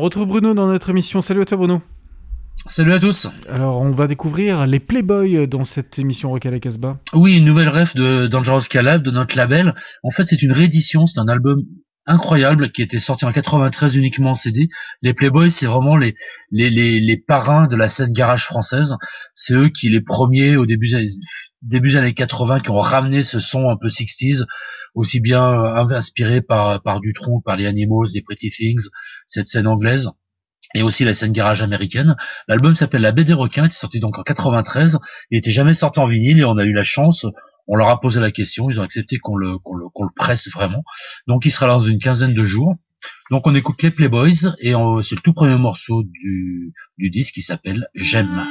Retrouve 0.08 0.26
Bruno 0.28 0.54
dans 0.54 0.66
notre 0.68 0.88
émission. 0.88 1.20
Salut 1.20 1.42
à 1.42 1.44
toi 1.44 1.58
Bruno. 1.58 1.82
Salut 2.66 2.92
à 2.94 2.98
tous. 2.98 3.28
Alors 3.46 3.78
on 3.82 3.90
va 3.90 4.06
découvrir 4.06 4.66
les 4.66 4.80
Playboys 4.80 5.46
dans 5.46 5.64
cette 5.64 5.98
émission 5.98 6.30
Rock 6.30 6.46
à 6.46 6.50
la 6.50 6.58
Casbah. 6.60 6.98
Oui, 7.12 7.36
une 7.36 7.44
nouvelle 7.44 7.68
ref 7.68 7.94
de 7.94 8.26
Dangerous 8.26 8.62
Calab, 8.70 9.02
de 9.02 9.10
notre 9.10 9.36
label. 9.36 9.74
En 10.02 10.10
fait, 10.10 10.24
c'est 10.24 10.40
une 10.40 10.52
réédition, 10.52 11.04
c'est 11.04 11.20
un 11.20 11.28
album 11.28 11.60
incroyable 12.06 12.70
qui 12.70 12.80
était 12.80 12.98
sorti 12.98 13.26
en 13.26 13.32
93 13.32 13.96
uniquement 13.96 14.30
en 14.30 14.34
CD. 14.34 14.68
Les 15.02 15.12
Playboys, 15.12 15.50
c'est 15.50 15.66
vraiment 15.66 15.96
les, 15.98 16.14
les, 16.50 16.70
les, 16.70 17.00
les 17.00 17.16
parrains 17.18 17.66
de 17.66 17.76
la 17.76 17.86
scène 17.88 18.12
garage 18.12 18.44
française. 18.46 18.94
C'est 19.34 19.52
eux 19.52 19.68
qui, 19.68 19.90
les 19.90 20.00
premiers, 20.00 20.56
au 20.56 20.64
début, 20.64 20.86
des 20.88 20.94
années- 20.94 21.08
début 21.60 21.90
des 21.90 21.96
années 21.96 22.14
80, 22.14 22.60
qui 22.60 22.70
ont 22.70 22.78
ramené 22.80 23.22
ce 23.22 23.40
son 23.40 23.68
un 23.68 23.76
peu 23.76 23.88
60s, 23.88 24.44
aussi 24.94 25.20
bien 25.20 25.44
euh, 25.44 25.84
inspiré 25.94 26.40
par, 26.40 26.80
par 26.82 27.00
Dutronc, 27.00 27.42
par 27.44 27.56
les 27.58 27.66
Animals, 27.66 28.06
les 28.14 28.22
Pretty 28.22 28.50
Things, 28.50 28.88
cette 29.28 29.46
scène 29.46 29.66
anglaise. 29.66 30.10
Et 30.74 30.82
aussi 30.82 31.04
la 31.04 31.14
scène 31.14 31.32
garage 31.32 31.62
américaine. 31.62 32.16
L'album 32.46 32.76
s'appelle 32.76 33.00
La 33.00 33.12
Baie 33.12 33.24
des 33.24 33.32
requins, 33.32 33.62
il 33.62 33.66
était 33.66 33.76
sorti 33.76 34.00
donc 34.00 34.18
en 34.18 34.22
93. 34.22 34.98
Il 35.30 35.38
était 35.38 35.50
jamais 35.50 35.72
sorti 35.72 35.98
en 35.98 36.06
vinyle 36.06 36.40
et 36.40 36.44
on 36.44 36.58
a 36.58 36.64
eu 36.64 36.72
la 36.72 36.82
chance. 36.82 37.24
On 37.68 37.76
leur 37.76 37.88
a 37.88 38.00
posé 38.00 38.20
la 38.20 38.30
question, 38.30 38.68
ils 38.70 38.80
ont 38.80 38.82
accepté 38.82 39.18
qu'on 39.18 39.36
le, 39.36 39.58
qu'on 39.58 39.74
le, 39.74 39.88
qu'on 39.88 40.04
le 40.04 40.10
presse 40.14 40.48
vraiment. 40.52 40.82
Donc 41.26 41.46
il 41.46 41.50
sera 41.50 41.66
là 41.66 41.74
dans 41.74 41.80
une 41.80 41.98
quinzaine 41.98 42.34
de 42.34 42.44
jours. 42.44 42.74
Donc 43.30 43.46
on 43.46 43.54
écoute 43.54 43.82
les 43.82 43.90
Playboys 43.90 44.56
et 44.60 44.72
c'est 45.02 45.14
le 45.14 45.22
tout 45.22 45.32
premier 45.32 45.56
morceau 45.56 46.02
du, 46.02 46.72
du 46.98 47.10
disque 47.10 47.34
qui 47.34 47.42
s'appelle 47.42 47.88
J'aime. 47.94 48.44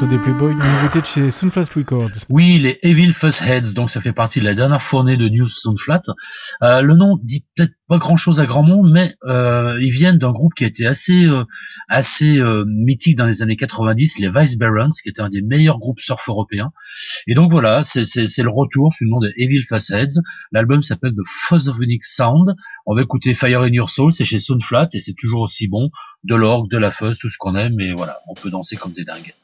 Morceau 0.00 0.14
des 0.14 0.18
Playboys, 0.18 0.54
de 0.54 1.04
chez 1.04 1.30
Sunflat 1.30 1.66
Records. 1.74 2.10
Oui, 2.28 2.58
les 2.58 2.78
Evil 2.82 3.12
Fuzzheads, 3.12 3.72
donc 3.74 3.90
ça 3.90 4.02
fait 4.02 4.12
partie 4.12 4.40
de 4.40 4.44
la 4.44 4.54
dernière 4.54 4.82
fournée 4.82 5.16
de 5.16 5.28
News 5.28 5.46
Soundflat. 5.46 6.02
Euh, 6.62 6.82
le 6.82 6.94
nom 6.94 7.18
dit 7.22 7.44
peut-être 7.54 7.72
pas 7.88 7.98
grand-chose 7.98 8.40
à 8.40 8.46
grand 8.46 8.62
monde, 8.62 8.90
mais 8.92 9.14
euh, 9.24 9.78
ils 9.80 9.92
viennent 9.92 10.18
d'un 10.18 10.32
groupe 10.32 10.54
qui 10.54 10.64
a 10.64 10.66
été 10.66 10.86
assez 10.86 11.24
euh, 11.24 11.44
assez 11.88 12.38
euh, 12.38 12.64
mythique 12.66 13.16
dans 13.16 13.26
les 13.26 13.42
années 13.42 13.56
90, 13.56 14.18
les 14.18 14.28
Vice 14.28 14.56
Barons, 14.56 14.88
qui 15.02 15.08
était 15.08 15.20
un 15.20 15.30
des 15.30 15.42
meilleurs 15.42 15.78
groupes 15.78 16.00
surf 16.00 16.28
européens. 16.28 16.72
Et 17.26 17.34
donc 17.34 17.50
voilà, 17.50 17.82
c'est 17.84 18.02
le 18.04 18.50
retour 18.50 18.92
sous 18.92 19.04
le 19.04 19.10
nom 19.10 19.20
de 19.20 19.32
Evil 19.36 19.62
Fuzzheads. 19.62 20.20
L'album 20.52 20.82
s'appelle 20.82 21.12
The 21.12 21.26
Fuzzovinic 21.48 22.04
Sound. 22.04 22.54
On 22.86 22.94
va 22.94 23.02
écouter 23.02 23.34
Fire 23.34 23.62
in 23.62 23.72
Your 23.72 23.88
Soul, 23.88 24.12
c'est 24.12 24.24
chez 24.24 24.38
Soundflat 24.38 24.88
et 24.92 25.00
c'est 25.00 25.14
toujours 25.14 25.42
aussi 25.42 25.68
bon, 25.68 25.90
de 26.24 26.34
l'orgue, 26.34 26.70
de 26.70 26.78
la 26.78 26.90
fuzz, 26.90 27.18
tout 27.18 27.28
ce 27.28 27.38
qu'on 27.38 27.54
aime, 27.54 27.78
et 27.80 27.94
voilà, 27.94 28.18
on 28.28 28.34
peut 28.34 28.50
danser 28.50 28.76
comme 28.76 28.92
des 28.92 29.04
dingues. 29.04 29.34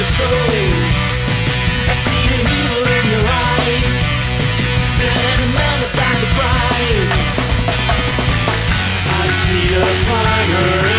Fire 0.00 0.06
in 0.06 0.06
your 0.06 0.06
soul. 0.06 0.90
I 1.86 1.92
see 1.92 2.28
the 2.28 2.40
evil 2.40 2.84
in 2.96 3.04
your 3.10 3.24
eye. 3.26 3.82
And 5.00 5.42
a 5.42 5.46
man 5.46 5.78
about 5.88 6.16
the 6.20 6.28
pride. 6.36 7.08
I 9.06 9.26
see 9.42 9.68
the 9.74 9.84
fire 10.06 10.89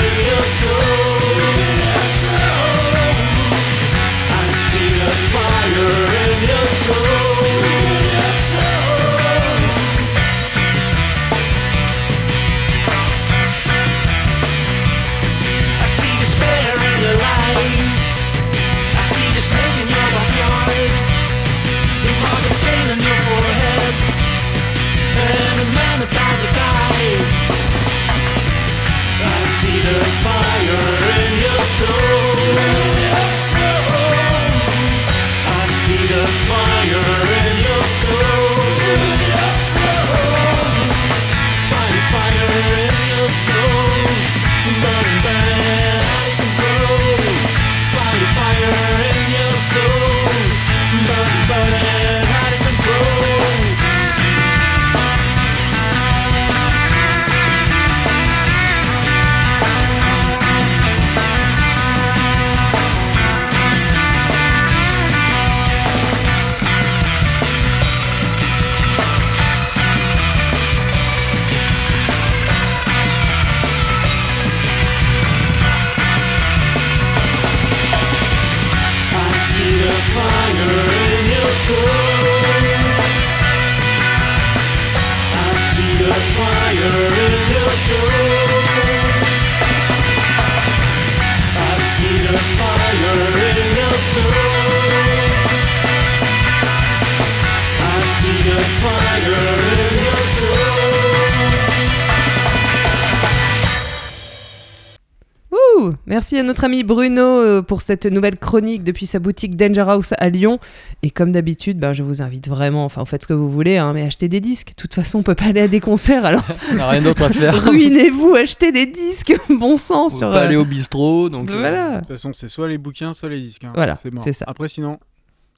à 106.41 106.43
notre 106.43 106.63
ami 106.65 106.84
Bruno 106.84 107.21
euh, 107.21 107.62
pour 107.62 107.82
cette 107.82 108.06
nouvelle 108.06 108.38
chronique 108.38 108.84
depuis 108.84 109.06
sa 109.06 109.19
boutique 109.19 109.56
Danger 109.56 109.86
House 109.88 110.13
à 110.17 110.30
Lyon. 110.30 110.60
Et 111.04 111.10
comme 111.10 111.32
d'habitude, 111.32 111.80
ben, 111.80 111.93
je 111.93 112.04
vous 112.04 112.21
invite 112.21 112.47
vraiment, 112.49 112.84
enfin, 112.86 113.06
faites 113.06 113.21
ce 113.23 113.27
que 113.27 113.34
vous 113.34 113.49
voulez, 113.49 113.77
hein, 113.77 113.93
mais 113.93 114.04
achetez 114.04 114.27
des 114.27 114.41
disques. 114.41 114.69
De 114.69 114.75
toute 114.75 114.93
façon, 114.93 115.19
on 115.19 115.23
peut 115.23 115.36
pas 115.36 115.45
aller 115.45 115.62
à 115.62 115.67
des 115.67 115.80
concerts, 115.80 116.25
alors 116.25 116.43
On 116.71 116.75
n'a 116.75 116.89
rien 116.89 117.01
d'autre 117.01 117.23
à 117.23 117.30
faire. 117.30 117.63
ruinez-vous, 117.69 118.36
achetez 118.36 118.71
des 118.71 118.86
disques, 118.86 119.34
bon 119.49 119.77
sang 119.77 120.06
On 120.08 120.10
sur. 120.10 120.27
peut 120.30 120.34
pas 120.36 120.41
euh, 120.41 120.45
aller 120.47 120.56
au 120.56 120.65
bistrot, 120.65 121.30
donc. 121.30 121.49
euh, 121.51 121.58
Voilà. 121.60 121.95
De 121.95 121.99
toute 121.99 122.10
façon, 122.10 122.32
c'est 122.34 122.49
soit 122.49 122.67
les 122.67 122.77
bouquins, 122.77 123.13
soit 123.13 123.30
les 123.30 123.39
disques. 123.39 123.63
hein. 123.63 123.71
Voilà, 123.75 123.95
c'est 124.23 124.34
ça. 124.34 124.45
Après, 124.47 124.67
sinon, 124.67 124.97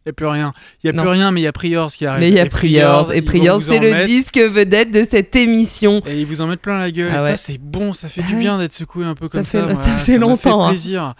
il 0.05 0.09
n'y 0.09 0.11
a 0.11 0.13
plus 0.13 0.25
rien. 0.25 0.53
Il 0.83 0.87
n'y 0.87 0.89
a 0.89 0.93
Non. 0.93 1.03
plus 1.03 1.11
rien, 1.11 1.31
mais 1.31 1.39
il 1.41 1.43
y 1.43 1.47
a 1.47 1.51
Priors 1.53 1.91
qui 1.91 2.05
arrive. 2.05 2.19
Mais 2.21 2.27
il 2.29 2.33
y 2.35 2.39
a 2.39 2.45
Et 2.45 2.49
Priors, 2.49 3.13
et 3.13 3.21
Priors, 3.21 3.63
c'est 3.63 3.79
le 3.79 3.91
mettre, 3.93 4.05
disque 4.07 4.37
vedette 4.37 4.91
de 4.91 5.03
cette 5.03 5.35
émission. 5.35 6.01
Et 6.05 6.19
ils 6.19 6.25
vous 6.25 6.41
en 6.41 6.47
mettent 6.47 6.61
plein 6.61 6.77
la 6.79 6.91
gueule. 6.91 7.11
Ah 7.13 7.19
et 7.19 7.23
ouais. 7.23 7.29
ça, 7.31 7.35
c'est 7.37 7.57
bon, 7.57 7.93
ça 7.93 8.09
fait 8.09 8.21
du 8.23 8.33
Ouais. 8.33 8.39
bien 8.39 8.57
d'être 8.57 8.73
secoué 8.73 9.05
un 9.05 9.15
peu 9.15 9.29
comme 9.29 9.45
fait- 9.45 9.59
ça. 9.61 9.75
ça 9.75 9.87
moi. 9.89 9.97
faisait 9.97 10.17
m'a 10.17 10.25
longtemps, 10.27 10.63
hein. 10.65 10.69
fait 10.71 10.75
plaisir. 10.75 11.13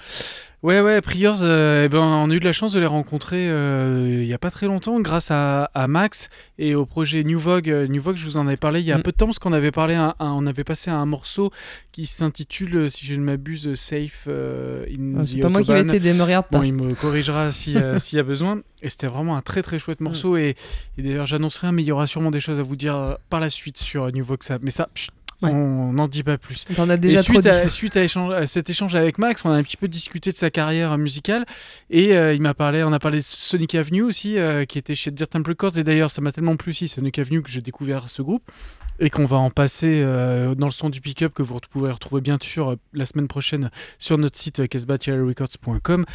Ouais, 0.64 0.80
ouais, 0.80 1.02
Priors, 1.02 1.40
euh, 1.42 1.84
eh 1.84 1.90
ben, 1.90 2.00
on 2.00 2.30
a 2.30 2.34
eu 2.34 2.40
de 2.40 2.46
la 2.46 2.54
chance 2.54 2.72
de 2.72 2.80
les 2.80 2.86
rencontrer 2.86 3.50
euh, 3.50 4.08
il 4.22 4.26
n'y 4.26 4.34
a 4.34 4.38
pas 4.38 4.50
très 4.50 4.66
longtemps 4.66 4.98
grâce 5.02 5.30
à, 5.30 5.66
à 5.74 5.90
Max 5.90 6.30
et 6.58 6.74
au 6.74 6.86
projet 6.86 7.26
New 7.26 7.38
Vogue. 7.38 7.70
Euh, 7.70 7.86
New 7.88 8.02
Vogue, 8.02 8.16
je 8.16 8.24
vous 8.24 8.38
en 8.38 8.48
avais 8.48 8.56
parlé 8.56 8.80
il 8.80 8.86
y 8.86 8.94
a 8.94 8.98
Mm. 8.98 9.04
peu 9.04 9.12
de 9.12 9.18
temps 9.18 9.26
parce 9.26 9.40
qu'on 9.40 9.52
avait 9.52 9.72
parlé, 9.72 9.96
un- 9.96 10.16
un- 10.20 10.32
on 10.32 10.46
avait 10.46 10.64
passé 10.64 10.90
un 10.90 11.06
morceau 11.06 11.52
qui 11.92 12.06
s'intitule, 12.06 12.90
si 12.90 13.06
je 13.06 13.16
ne 13.16 13.20
m'abuse, 13.26 13.76
Safe 13.76 14.24
euh, 14.30 14.86
in 14.90 15.16
Ah, 15.18 15.22
the 15.22 15.26
C'est 15.26 15.40
pas 15.40 15.50
moi 15.50 15.62
qui 15.64 15.68
t'aider, 15.68 16.14
me 16.14 16.24
regarde 16.24 16.46
pas. 16.48 16.60
Bon, 16.60 16.64
il 16.64 16.72
me 16.72 16.94
corrigera 16.94 17.52
si, 17.52 17.76
s'il 17.98 18.16
y 18.16 18.20
a 18.22 18.24
besoin. 18.24 18.62
Et 18.82 18.88
c'était 18.90 19.08
vraiment 19.08 19.36
un 19.36 19.42
très 19.42 19.64
très 19.64 19.80
chouette 19.80 20.00
morceau. 20.00 20.38
Et, 20.38 20.56
et 20.98 21.02
d'ailleurs, 21.04 21.26
j'annoncerai, 21.28 21.74
mais 21.74 21.82
il 21.82 21.88
y 21.88 21.92
aura 21.92 22.08
sûrement 22.08 22.32
des 22.32 22.40
choses 22.40 22.58
à 22.60 22.64
vous 22.64 22.78
dire 22.78 23.18
par 23.30 23.42
la 23.42 23.50
suite 23.50 23.78
sur 23.80 24.10
New 24.14 24.24
Vogue. 24.24 24.44
Ça. 24.44 24.60
Mais 24.62 24.72
ça, 24.72 24.88
chut, 24.96 25.12
Ouais. 25.44 25.52
on 25.52 25.94
n'en 25.94 26.08
dit 26.08 26.24
pas 26.24 26.38
plus. 26.38 26.66
As 26.78 26.96
Et 26.96 26.98
déjà 26.98 27.24
trop 27.24 27.34
suite, 27.34 27.46
à, 27.46 27.70
suite 27.70 27.98
à, 27.98 28.04
échange- 28.04 28.34
à 28.34 28.48
cet 28.48 28.70
échange 28.70 28.96
avec 28.96 29.18
Max, 29.18 29.44
on 29.46 29.50
a 29.52 29.54
un 29.56 29.64
petit 29.64 29.78
peu 29.78 29.88
discuté 29.88 30.32
de 30.32 30.38
sa 30.38 30.50
carrière 30.50 30.98
musicale 30.98 31.46
et 31.90 32.16
euh, 32.16 32.34
il 32.34 32.42
m'a 32.42 32.54
parlé, 32.54 32.84
on 32.84 32.94
a 32.94 33.00
parlé 33.00 33.20
de 33.20 33.24
Sonic 33.24 33.76
Avenue 33.76 34.02
aussi, 34.04 34.38
euh, 34.40 34.66
qui 34.66 34.78
était 34.78 34.96
chez 34.96 35.12
Dirt 35.12 35.30
Temple 35.30 35.50
Records. 35.52 35.78
Et 35.78 35.84
d'ailleurs, 35.84 36.12
ça 36.12 36.22
m'a 36.22 36.32
tellement 36.32 36.56
plu 36.56 36.74
si 36.74 36.88
Sonic 36.88 37.20
Avenue 37.20 37.42
que 37.44 37.50
j'ai 37.50 37.62
découvert 37.62 38.10
ce 38.10 38.22
groupe 38.22 38.44
et 39.00 39.10
qu'on 39.10 39.26
va 39.26 39.38
en 39.38 39.50
passer 39.50 40.02
euh, 40.04 40.56
dans 40.56 40.68
le 40.68 40.72
son 40.72 40.90
du 40.90 41.02
pick-up 41.02 41.34
que 41.34 41.42
vous 41.42 41.60
pourrez 41.70 41.92
retrouver 41.92 42.22
bien 42.22 42.38
sûr 42.42 42.72
euh, 42.72 42.76
la 42.94 43.06
semaine 43.06 43.28
prochaine 43.28 43.70
sur 44.00 44.18
notre 44.18 44.38
site 44.38 44.60
euh, 44.60 44.68
casbah-records.com. 44.68 46.06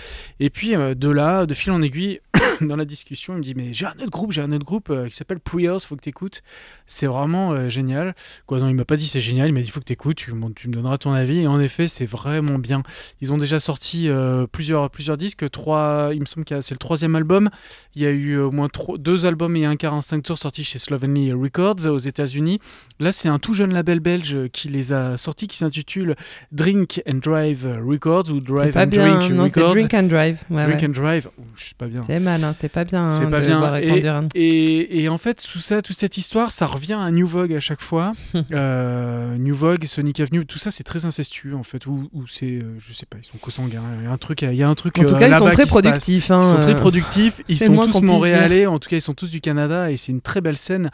Et 0.41 0.51
puis 0.51 0.75
de 0.75 1.09
là, 1.09 1.47
de 1.47 1.55
fil 1.55 1.73
en 1.73 1.83
aiguille, 1.83 2.21
dans 2.61 2.77
la 2.77 2.85
discussion, 2.85 3.35
il 3.35 3.39
me 3.39 3.43
dit 3.43 3.55
mais 3.55 3.73
j'ai 3.73 3.87
un 3.87 3.93
autre 4.01 4.11
groupe, 4.11 4.33
j'ai 4.33 4.43
un 4.43 4.53
autre 4.53 4.65
groupe 4.65 4.93
qui 5.09 5.15
s'appelle 5.15 5.41
Priors, 5.41 5.81
faut 5.83 5.97
que 5.97 6.03
tu 6.03 6.09
écoutes. 6.09 6.43
C'est 6.87 7.07
vraiment 7.07 7.69
génial. 7.69 8.15
Quoi 8.47 8.59
non, 8.61 8.69
il 8.69 8.75
m'a 8.75 8.85
pas 8.85 8.97
dit 8.97 9.07
c'est 9.09 9.21
génial, 9.21 9.49
il 9.49 9.53
m'a 9.53 9.61
dit 9.61 9.71
faut 9.71 9.81
que 9.81 9.85
tu 9.85 9.93
écoutes, 9.93 10.17
tu, 10.17 10.33
tu 10.57 10.69
me 10.69 10.73
donneras 10.73 10.99
ton 10.99 11.13
avis. 11.13 11.41
Et 11.41 11.47
en 11.47 11.61
effet, 11.61 11.89
c'est 11.89 12.07
vraiment 12.07 12.59
bien. 12.59 12.83
Ils 13.21 13.33
ont 13.33 13.39
déjà 13.39 13.61
sorti 13.61 14.09
plusieurs, 14.53 14.91
plusieurs 14.91 15.17
disques, 15.17 15.49
trois, 15.51 16.11
il 16.13 16.21
me 16.21 16.27
semble 16.27 16.45
que 16.45 16.61
c'est 16.61 16.75
le 16.75 16.79
troisième 16.79 17.15
album. 17.17 17.49
Il 17.95 18.03
y 18.03 18.07
a 18.07 18.11
eu 18.11 18.39
au 18.39 18.51
moins 18.51 18.69
trois- 18.69 18.99
deux 18.99 19.27
albums 19.27 19.57
et 19.57 19.65
un 19.65 19.77
45 19.77 20.23
tours 20.23 20.39
sortis 20.39 20.65
chez 20.65 20.79
Slovenly 20.79 21.33
Records 21.33 21.87
aux 21.87 21.99
États-Unis. 21.99 22.61
Là, 23.01 23.13
c'est 23.13 23.29
un 23.29 23.39
tout 23.39 23.55
jeune 23.55 23.73
label 23.73 24.01
belge 24.01 24.49
qui 24.53 24.69
les 24.69 24.93
a 24.93 25.17
sortis 25.17 25.47
qui 25.47 25.57
s'intitule 25.57 26.17
Drink 26.51 27.01
and 27.09 27.19
Drive 27.23 27.65
Records 27.87 28.31
ou 28.31 28.41
Drive 28.41 28.73
pas 28.73 28.83
and 28.83 28.87
bien, 28.89 29.15
Drink 29.17 29.33
non, 29.33 29.47
c'est 29.47 29.61
Records. 29.61 29.75
Drink 29.75 29.95
and 29.95 30.03
Drive. 30.05 30.39
Ouais, 30.51 30.65
Drink 30.65 30.81
ouais. 30.81 30.87
and 30.89 30.93
Drive, 31.01 31.29
Ouh, 31.39 31.45
je 31.55 31.65
sais 31.67 31.75
pas 31.79 31.87
bien. 31.87 32.03
C'est 32.05 32.19
mal, 32.19 32.43
hein, 32.43 32.53
c'est 32.59 32.69
pas 32.69 32.85
bien 32.85 33.09
C'est 33.11 33.23
hein, 33.25 33.31
pas 33.31 33.41
de 33.41 34.01
bien. 34.01 34.29
et 34.35 35.09
en 35.09 35.17
fait, 35.19 35.47
tout 35.51 35.61
ça, 35.61 35.81
toute 35.81 35.97
cette 35.97 36.17
histoire, 36.19 36.51
ça 36.51 36.67
revient 36.67 36.99
à 37.01 37.11
New 37.13 37.27
Vogue 37.27 37.53
à 37.55 37.61
chaque 37.61 37.81
fois. 37.81 38.13
Euh, 38.53 39.37
New 39.37 39.55
Vogue, 39.55 39.85
Sonic 39.85 40.21
Avenue, 40.21 40.45
tout 40.47 40.59
ça, 40.59 40.71
c'est 40.71 40.83
très 40.85 41.05
incestueux 41.05 41.55
en 41.55 41.63
fait. 41.63 41.87
Ou, 41.87 42.09
c'est, 42.29 42.47
euh, 42.47 42.75
je 42.79 42.93
sais 42.93 43.05
pas, 43.07 43.19
ils 43.21 43.25
sont 43.25 43.37
consanguins. 43.39 43.83
Il 44.01 44.05
y 44.05 44.07
a 44.07 44.11
un 44.13 44.17
truc, 44.17 44.43
il 44.43 44.55
y 44.55 44.63
a 44.63 44.69
un 44.69 44.75
truc. 44.75 44.99
En 44.99 45.05
tout 45.05 45.15
euh, 45.15 45.19
cas, 45.19 45.29
ils 45.29 45.35
sont 45.35 45.51
très 45.51 45.67
productifs. 45.67 46.31
hein, 46.31 46.41
Ils 46.43 46.57
sont 46.57 46.61
très 46.63 46.75
productifs. 46.75 47.43
Ils 47.49 47.59
sont 47.59 47.75
tous 47.87 48.01
montréalais. 48.01 48.67
En 48.67 48.79
tout 48.79 48.89
cas, 48.89 48.97
ils 48.97 49.03
sont 49.03 49.13
tous 49.15 49.31
du 49.31 49.41
Canada 49.41 49.91
et 49.91 49.97
c'est 49.97 50.13
une 50.13 50.21
très 50.21 50.41
belle 50.41 50.57
scène. 50.57 50.91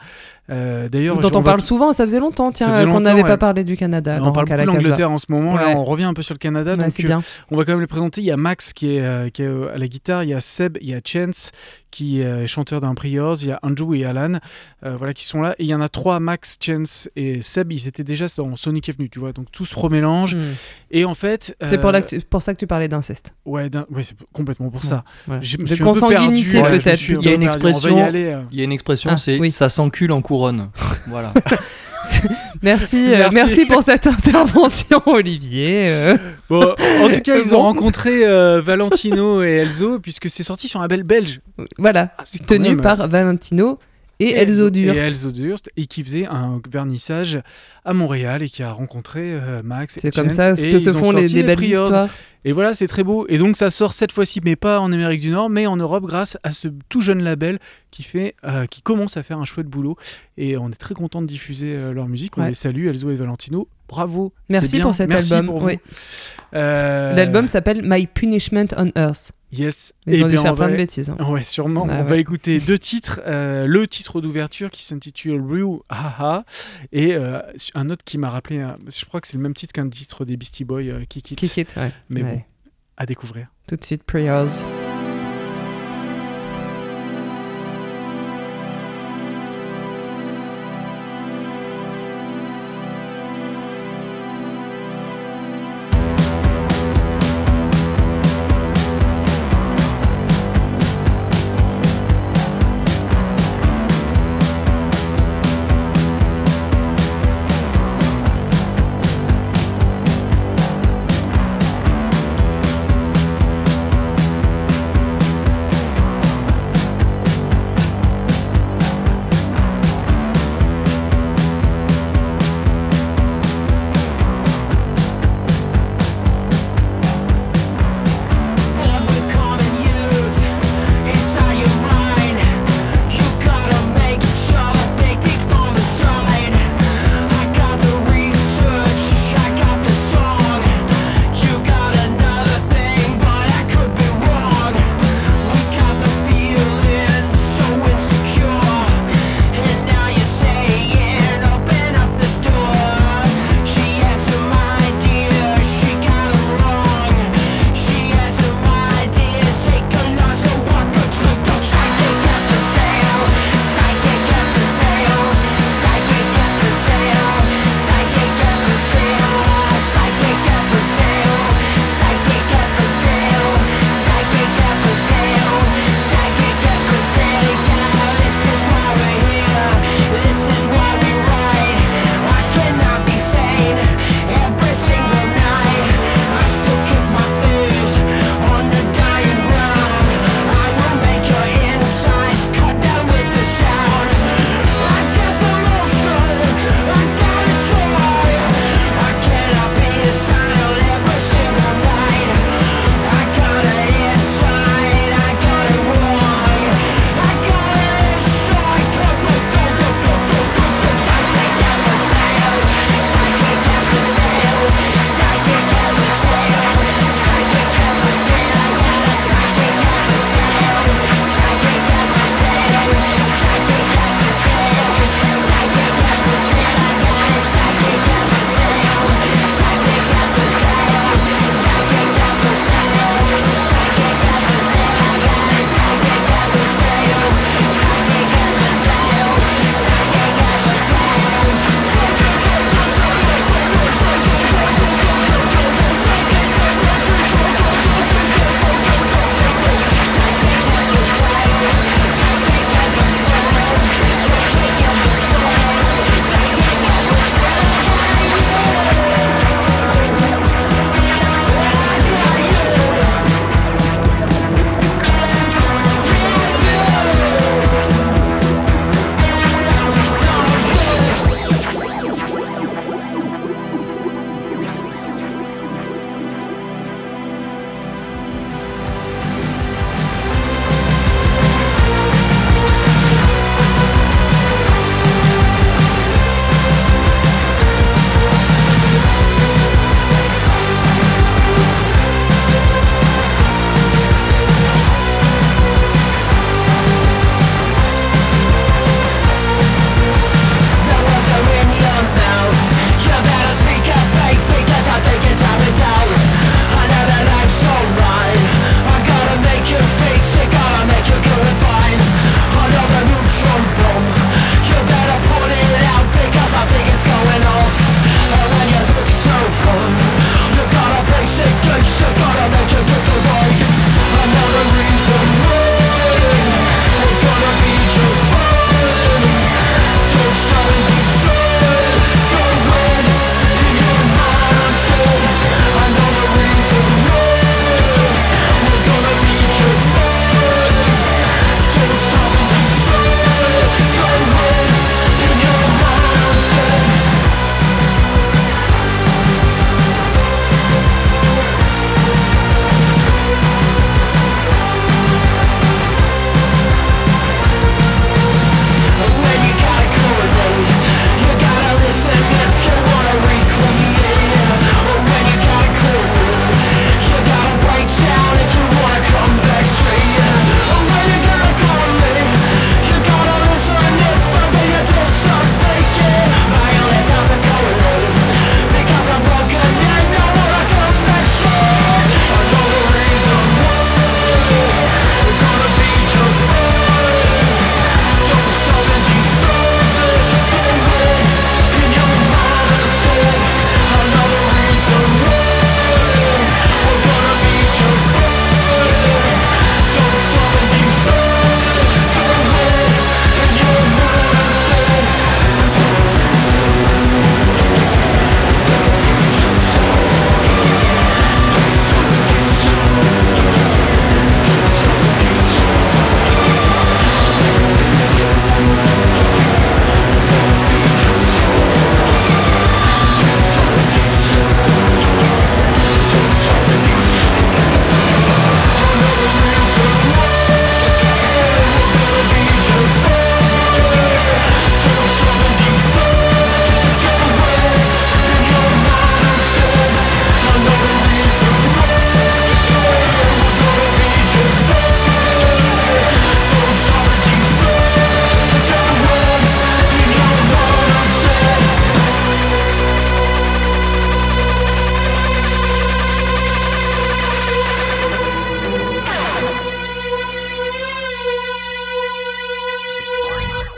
D'ailleurs, 0.48 1.18
dont 1.18 1.30
on 1.38 1.42
parle 1.42 1.62
souvent, 1.64 1.92
ça 1.92 2.04
faisait 2.04 2.20
longtemps, 2.20 2.52
tiens, 2.52 2.72
euh, 2.72 2.86
qu'on 2.86 3.00
n'avait 3.00 3.22
ouais. 3.22 3.28
pas 3.28 3.36
parlé 3.36 3.64
du 3.64 3.76
Canada. 3.76 4.20
on 4.22 4.32
parle 4.32 4.46
Casa. 4.46 4.64
d'Angleterre 4.64 5.10
en 5.10 5.18
ce 5.18 5.26
moment. 5.30 5.56
Là, 5.56 5.70
on 5.76 5.82
revient 5.82 6.04
un 6.04 6.14
peu 6.14 6.22
sur 6.22 6.34
le 6.34 6.38
Canada. 6.38 6.72
Ouais, 6.72 6.76
donc, 6.76 6.86
c'est 6.90 7.04
euh, 7.04 7.08
bien. 7.08 7.22
on 7.50 7.56
va 7.56 7.64
quand 7.64 7.72
même 7.72 7.80
les 7.80 7.86
présenter. 7.86 8.20
Il 8.20 8.26
y 8.26 8.30
a 8.30 8.36
Max 8.36 8.72
qui 8.72 8.96
est, 8.96 9.00
euh, 9.00 9.28
qui 9.30 9.42
est 9.42 9.46
euh, 9.46 9.74
à 9.74 9.78
la 9.78 9.88
guitare, 9.88 10.22
il 10.22 10.30
y 10.30 10.34
a 10.34 10.40
Seb, 10.40 10.78
il 10.80 10.88
y 10.90 10.94
a 10.94 11.00
Chance 11.04 11.50
qui 11.94 12.22
est 12.22 12.46
chanteur 12.48 12.80
d'un 12.80 12.92
Priors, 12.92 13.36
il 13.40 13.48
y 13.48 13.52
a 13.52 13.60
Andrew 13.62 13.94
et 13.94 14.04
Alan 14.04 14.40
euh, 14.84 14.96
voilà, 14.96 15.14
qui 15.14 15.24
sont 15.24 15.40
là. 15.40 15.54
Et 15.60 15.62
il 15.62 15.68
y 15.68 15.74
en 15.74 15.80
a 15.80 15.88
trois, 15.88 16.18
Max, 16.18 16.58
Chance 16.60 17.08
et 17.14 17.40
Seb, 17.40 17.72
ils 17.72 17.86
étaient 17.86 18.02
déjà 18.02 18.26
dans 18.36 18.56
Sonic 18.56 18.88
Avenue, 18.88 19.08
tu 19.08 19.20
vois. 19.20 19.32
Donc 19.32 19.52
tout 19.52 19.64
se 19.64 19.78
remélange. 19.78 20.34
Hmm. 20.34 20.42
Et 20.90 21.04
en 21.04 21.14
fait. 21.14 21.56
C'est 21.64 21.78
pour, 22.28 22.42
ça 22.42 22.52
que 22.52 22.58
tu 22.58 22.66
parlais 22.66 22.88
d'inceste. 22.88 23.34
Ouais, 23.44 23.70
c'est 24.02 24.16
complètement 24.32 24.70
pour 24.70 24.82
ça. 24.84 25.04
Je 25.40 25.58
me 25.58 25.64
De 25.64 25.74
suis 25.74 25.84
un 25.84 25.92
peu 25.92 26.08
perdu, 26.08 26.50
peut-être. 26.50 27.08
Il 27.08 27.22
y 27.22 27.28
a 27.28 27.34
une 27.34 27.44
expression-. 27.44 28.10
Il 28.50 28.58
y 28.58 28.60
a 28.60 28.64
une 28.64 28.72
expression, 28.72 29.16
c'est 29.16 29.38
oui. 29.38 29.52
ça 29.52 29.68
s'encule 29.68 30.10
en 30.10 30.20
couronne. 30.20 30.70
voilà. 31.06 31.32
Merci, 32.62 32.96
euh, 33.12 33.16
Merci. 33.18 33.34
merci 33.36 33.66
pour 33.66 33.82
cette 33.82 34.06
intervention, 34.06 35.02
Olivier. 35.06 35.86
euh. 35.88 36.16
Bon, 36.48 36.74
en 37.02 37.08
tout 37.10 37.20
cas, 37.20 37.38
ils 37.42 37.50
Bon. 37.50 37.56
ont 37.56 37.62
rencontré 37.62 38.26
euh, 38.26 38.60
Valentino 38.64 39.42
et 39.42 39.56
Elzo 39.56 39.98
puisque 39.98 40.30
c'est 40.30 40.42
sorti 40.42 40.68
sur 40.68 40.80
un 40.80 40.84
label 40.84 41.02
belge. 41.02 41.40
voilà, 41.78 42.10
Ah, 42.18 42.24
tenu 42.46 42.70
même, 42.70 42.80
par 42.80 43.06
Valentino 43.08 43.78
et 44.30 44.34
Elzo 44.36 44.70
Durt. 44.70 44.94
Et 44.94 44.98
Elzo 44.98 45.30
Durst, 45.30 45.70
et 45.76 45.86
qui 45.86 46.02
faisait 46.02 46.26
un 46.26 46.60
vernissage 46.70 47.40
à 47.84 47.92
Montréal 47.94 48.42
et 48.42 48.48
qui 48.48 48.62
a 48.62 48.72
rencontré 48.72 49.34
euh, 49.34 49.62
Max. 49.62 49.98
C'est 50.00 50.14
comme 50.14 50.30
ça 50.30 50.52
et 50.52 50.70
que 50.70 50.78
se 50.78 50.90
font 50.92 51.12
les, 51.12 51.28
des 51.28 51.42
belles 51.42 51.56
Priors. 51.56 51.88
histoires. 51.88 52.08
Et 52.46 52.52
voilà, 52.52 52.74
c'est 52.74 52.86
très 52.86 53.02
beau. 53.02 53.24
Et 53.30 53.38
donc 53.38 53.56
ça 53.56 53.70
sort 53.70 53.94
cette 53.94 54.12
fois-ci, 54.12 54.40
mais 54.44 54.54
pas 54.56 54.78
en 54.80 54.92
Amérique 54.92 55.20
du 55.22 55.30
Nord, 55.30 55.48
mais 55.48 55.66
en 55.66 55.76
Europe, 55.76 56.04
grâce 56.04 56.36
à 56.42 56.52
ce 56.52 56.68
tout 56.90 57.00
jeune 57.00 57.22
label 57.22 57.58
qui 57.90 58.02
fait, 58.02 58.34
euh, 58.44 58.66
qui 58.66 58.82
commence 58.82 59.16
à 59.16 59.22
faire 59.22 59.38
un 59.38 59.44
chouette 59.46 59.66
boulot. 59.66 59.96
Et 60.36 60.56
on 60.58 60.68
est 60.68 60.74
très 60.78 60.94
content 60.94 61.22
de 61.22 61.26
diffuser 61.26 61.74
euh, 61.74 61.92
leur 61.92 62.06
musique. 62.08 62.36
On 62.36 62.42
Ouais. 62.42 62.48
les 62.48 62.54
salue, 62.54 62.86
Elzo 62.86 63.10
et 63.10 63.14
Valentino. 63.14 63.66
Bravo. 63.88 64.32
Merci 64.50 64.80
pour 64.80 64.94
cet 64.94 65.08
Merci 65.08 65.34
album. 65.34 65.62
oui. 65.62 65.78
Euh, 66.54 67.14
L'album 67.14 67.48
s'appelle 67.48 67.80
My 67.84 68.06
Punishment 68.06 68.66
on 68.76 68.90
Earth. 68.96 69.32
Yes. 69.56 69.92
Ils 70.06 70.14
Et 70.16 70.24
ont 70.24 70.28
dû 70.28 70.34
faire 70.38 70.54
plein 70.54 70.66
va- 70.66 70.72
de 70.72 70.76
bêtises. 70.76 71.10
hein. 71.10 71.16
Ouais, 71.30 71.42
sûrement. 71.42 71.86
Bah 71.86 71.94
on 71.96 72.02
ouais. 72.02 72.08
va 72.08 72.16
écouter 72.16 72.58
deux 72.66 72.78
titres. 72.78 73.20
Euh, 73.26 73.66
le 73.66 73.86
titre 73.86 74.20
d'ouverture 74.20 74.70
qui 74.70 74.82
s'intitule 74.82 75.40
Real 75.40 75.78
Haha 75.88 76.44
et 76.92 77.14
euh, 77.14 77.40
un 77.74 77.90
autre 77.90 78.04
qui 78.04 78.18
m'a 78.18 78.30
rappelé, 78.30 78.60
un- 78.60 78.76
je 78.94 79.04
crois 79.04 79.20
que 79.20 79.28
c'est 79.28 79.36
le 79.36 79.42
même 79.42 79.54
titre 79.54 79.72
qu'un 79.72 79.88
titre 79.88 80.24
des 80.24 80.36
Beastie 80.36 80.64
Boys, 80.64 80.82
euh, 80.82 81.04
Kick 81.08 81.30
It. 81.30 81.38
Kick 81.38 81.56
it, 81.56 81.74
ouais. 81.76 81.92
Mais 82.10 82.22
bon, 82.22 82.42
à 82.96 83.06
découvrir. 83.06 83.46
Tout 83.66 83.76
de 83.76 83.84
suite, 83.84 84.02
Prayers. 84.04 84.62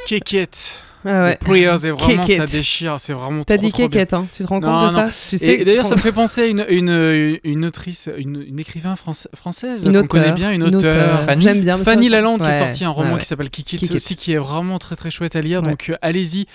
Kékette. 0.06 0.82
Ah 1.08 1.22
ouais. 1.22 1.36
Prayers, 1.40 1.84
et 1.86 1.90
vraiment, 1.90 2.22
ça 2.22 2.26
Kékette. 2.26 2.50
déchire. 2.50 2.96
C'est 2.98 3.12
vraiment 3.12 3.44
T'as 3.44 3.58
trop, 3.58 3.66
dit. 3.66 3.72
Kékette, 3.72 4.12
hein. 4.12 4.26
tu 4.32 4.42
te 4.42 4.48
rends 4.48 4.60
compte 4.60 4.70
Non, 4.70 4.80
de 4.88 4.92
non. 4.92 5.08
ça 5.08 5.08
Tu 5.30 5.38
sais 5.38 5.64
d'ailleurs, 5.64 5.86
ça 5.86 5.94
me 5.94 6.00
fait 6.00 6.10
penser 6.10 6.42
à 6.42 6.46
une, 6.46 6.64
une, 6.68 7.38
une 7.44 7.64
autrice, 7.64 8.08
une, 8.16 8.42
une 8.48 8.58
écrivain 8.58 8.96
française, 8.96 9.30
française 9.34 9.86
Une 9.86 10.00
qu'on 10.00 10.06
connaît 10.08 10.24
auteure, 10.24 10.34
bien, 10.34 10.50
une 10.50 10.62
une 10.66 10.74
auteure. 10.74 10.92
auteure. 10.94 11.20
Fanny. 11.22 11.42
J'aime 11.42 11.60
bien. 11.60 11.76
Fanny 11.76 12.08
Lalande 12.08 12.42
qui 12.42 12.48
a 12.48 12.58
sorti 12.58 12.84
un 12.84 12.90
roman 12.90 13.12
ouais, 13.14 13.20
qui 13.20 13.26
s'appelle 13.26 13.50
Kikit, 13.50 13.78
Kikit. 13.78 13.94
aussi, 13.94 14.16
qui 14.16 14.32
est 14.32 14.38
vraiment 14.38 14.78
très 14.78 14.96
très 14.96 15.10
chouette 15.10 15.36
à 15.36 15.40
lire. 15.42 15.62
Ouais. 15.62 15.68
Donc 15.70 15.90
euh, 15.90 15.96
allez-y, 16.02 16.46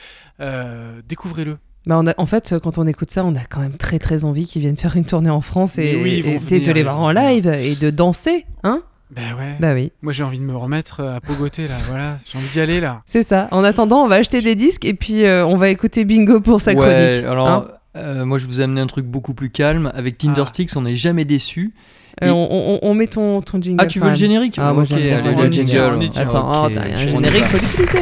euh, 0.41 0.99
découvrez-le. 1.07 1.57
Bah, 1.87 1.97
on 1.99 2.05
a- 2.05 2.13
en 2.17 2.25
fait, 2.25 2.53
quand 2.61 2.77
on 2.77 2.85
écoute 2.87 3.09
ça, 3.09 3.23
on 3.25 3.33
a 3.35 3.43
quand 3.49 3.61
même 3.61 3.77
très 3.77 3.99
très 3.99 4.23
envie 4.25 4.45
qu'ils 4.45 4.61
viennent 4.61 4.77
faire 4.77 4.95
une 4.97 5.05
tournée 5.05 5.29
en 5.31 5.41
France 5.41 5.77
et, 5.77 5.95
oui, 6.03 6.21
venir, 6.21 6.41
de 6.67 6.71
les 6.73 6.83
voir 6.83 6.99
en 6.99 7.11
live 7.11 7.47
et 7.47 7.75
de 7.75 7.89
danser, 7.89 8.45
hein 8.63 8.83
Ben 9.13 9.35
ouais. 9.37 9.55
Bah 9.59 9.73
oui, 9.73 9.91
Moi 10.01 10.13
j'ai 10.13 10.23
envie 10.23 10.39
de 10.39 10.43
me 10.43 10.55
remettre 10.55 11.01
euh, 11.01 11.17
à 11.17 11.19
pogoter 11.19 11.67
là, 11.67 11.75
voilà, 11.89 12.17
j'ai 12.31 12.37
envie 12.37 12.47
d'y 12.47 12.59
aller 12.61 12.79
là. 12.79 13.01
c'est 13.05 13.23
ça. 13.23 13.47
En 13.51 13.63
attendant, 13.63 14.03
on 14.03 14.07
va 14.07 14.15
acheter 14.15 14.41
des 14.41 14.55
disques 14.55 14.85
et 14.85 14.93
puis 14.93 15.25
euh, 15.25 15.45
on 15.45 15.57
va 15.57 15.67
écouter 15.69 16.05
Bingo 16.05 16.39
pour 16.39 16.61
sa 16.61 16.71
ouais, 16.71 16.77
chronique. 16.77 17.25
alors 17.29 17.47
hein. 17.47 17.67
euh, 17.97 18.23
moi 18.25 18.37
je 18.37 18.45
vous 18.47 18.61
ai 18.61 18.63
amené 18.63 18.79
un 18.79 18.87
truc 18.87 19.05
beaucoup 19.05 19.33
plus 19.33 19.49
calme. 19.49 19.91
Avec 19.95 20.17
Tindersticks, 20.17 20.71
on 20.77 20.81
n'est 20.83 20.95
jamais 20.95 21.25
déçu. 21.25 21.73
Euh, 22.23 22.29
on, 22.29 22.47
on- 22.51 22.79
on 22.89 22.93
met 22.93 23.07
ton, 23.07 23.41
ton 23.41 23.61
jingle. 23.61 23.81
Ah, 23.81 23.85
tu 23.85 23.99
veux 23.99 24.09
le 24.09 24.15
générique 24.15 24.55
Ah, 24.57 24.71
moi 24.73 24.83
j'aime 24.85 24.99
allez, 24.99 25.35
On 25.35 25.41
le 25.43 25.49
tient, 25.49 25.65
jingle. 25.65 25.95
on 25.97 26.01
y 26.01 26.09
tient. 26.09 26.21
Attends, 26.23 26.65
Ok, 26.65 26.71
oh, 26.71 26.75
t'as 26.75 26.83
un 26.83 26.95
générique, 26.95 27.43
faut 27.45 27.57
l'utiliser. 27.57 27.99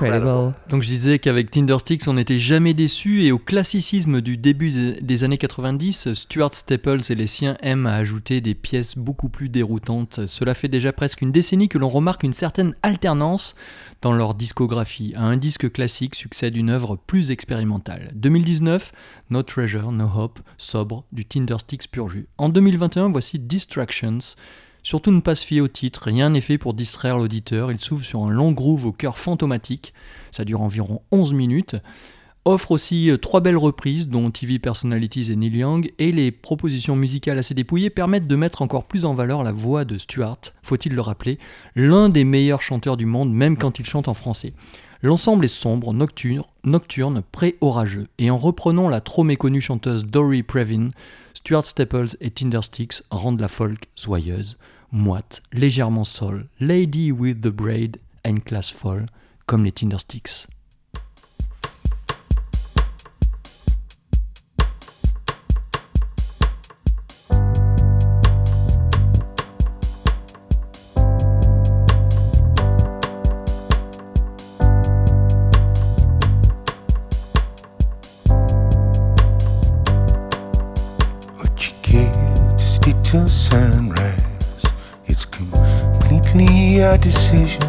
Incredible. 0.00 0.52
Donc 0.68 0.82
je 0.82 0.88
disais 0.88 1.18
qu'avec 1.18 1.50
Tindersticks, 1.50 2.06
on 2.06 2.14
n'était 2.14 2.38
jamais 2.38 2.74
déçu 2.74 3.22
et 3.22 3.32
au 3.32 3.38
classicisme 3.38 4.20
du 4.20 4.36
début 4.36 4.70
des- 4.70 5.00
des 5.00 5.24
années 5.24 5.38
90, 5.38 6.12
Stuart 6.14 6.54
Staples 6.54 7.00
et 7.10 7.14
les 7.14 7.26
siens 7.26 7.56
aiment 7.62 7.86
à 7.86 7.94
ajouter 7.94 8.40
des 8.40 8.54
pièces 8.54 8.96
beaucoup 8.96 9.28
plus 9.28 9.48
déroutantes. 9.48 10.26
Cela 10.26 10.54
fait 10.54 10.68
déjà 10.68 10.92
presque 10.92 11.22
une 11.22 11.32
décennie 11.32 11.68
que 11.68 11.78
l'on 11.78 11.88
remarque 11.88 12.22
une 12.22 12.32
certaine 12.32 12.74
alternance 12.82 13.54
dans 14.02 14.12
leur 14.12 14.34
discographie. 14.34 15.12
À 15.16 15.22
un 15.24 15.36
disque 15.36 15.72
classique 15.72 16.14
succède 16.14 16.56
une 16.56 16.70
œuvre 16.70 16.96
plus 17.06 17.30
expérimentale. 17.30 18.10
2019, 18.14 18.92
No 19.30 19.42
Treasure, 19.42 19.92
No 19.92 20.08
Hope, 20.14 20.40
sobre, 20.56 21.04
du 21.12 21.24
Tindersticks 21.24 21.88
pur 21.90 22.08
jus. 22.08 22.26
En 22.38 22.48
2021, 22.48 23.08
voici 23.10 23.38
Distractions. 23.38 24.18
Surtout 24.86 25.10
ne 25.10 25.18
pas 25.18 25.34
se 25.34 25.44
fier 25.44 25.60
au 25.60 25.66
titre, 25.66 26.02
rien 26.04 26.30
n'est 26.30 26.40
fait 26.40 26.58
pour 26.58 26.72
distraire 26.72 27.18
l'auditeur, 27.18 27.72
il 27.72 27.80
s'ouvre 27.80 28.04
sur 28.04 28.22
un 28.22 28.30
long 28.30 28.52
groove 28.52 28.86
au 28.86 28.92
cœur 28.92 29.18
fantomatique, 29.18 29.92
ça 30.30 30.44
dure 30.44 30.60
environ 30.60 31.02
11 31.10 31.32
minutes, 31.32 31.74
offre 32.44 32.70
aussi 32.70 33.10
euh, 33.10 33.16
trois 33.16 33.40
belles 33.40 33.56
reprises 33.56 34.08
dont 34.08 34.30
TV 34.30 34.60
Personalities 34.60 35.32
et 35.32 35.34
Neil 35.34 35.56
Young, 35.56 35.92
et 35.98 36.12
les 36.12 36.30
propositions 36.30 36.94
musicales 36.94 37.36
assez 37.36 37.52
dépouillées 37.52 37.90
permettent 37.90 38.28
de 38.28 38.36
mettre 38.36 38.62
encore 38.62 38.84
plus 38.84 39.04
en 39.04 39.12
valeur 39.12 39.42
la 39.42 39.50
voix 39.50 39.84
de 39.84 39.98
Stuart, 39.98 40.38
faut-il 40.62 40.94
le 40.94 41.00
rappeler, 41.00 41.40
l'un 41.74 42.08
des 42.08 42.22
meilleurs 42.22 42.62
chanteurs 42.62 42.96
du 42.96 43.06
monde 43.06 43.32
même 43.32 43.56
quand 43.56 43.80
il 43.80 43.84
chante 43.84 44.06
en 44.06 44.14
français. 44.14 44.52
L'ensemble 45.02 45.46
est 45.46 45.48
sombre, 45.48 45.94
nocturne, 45.94 46.46
nocturne 46.62 47.24
pré-orageux, 47.32 48.06
et 48.18 48.30
en 48.30 48.38
reprenant 48.38 48.88
la 48.88 49.00
trop 49.00 49.24
méconnue 49.24 49.60
chanteuse 49.60 50.06
Dory 50.06 50.44
Previn, 50.44 50.90
Stuart 51.34 51.66
Staples 51.66 52.16
et 52.20 52.30
Tindersticks 52.30 53.02
rendent 53.10 53.40
la 53.40 53.48
folk 53.48 53.88
joyeuse, 53.96 54.58
moite, 54.92 55.42
légèrement 55.52 56.04
sol, 56.04 56.48
Lady 56.60 57.12
with 57.12 57.42
the 57.42 57.50
Braid 57.50 57.98
and 58.24 58.38
Class 58.44 58.70
Fall, 58.70 59.06
comme 59.46 59.64
les 59.64 59.72
Tindersticks. 59.72 60.46
Decision. 87.26 87.65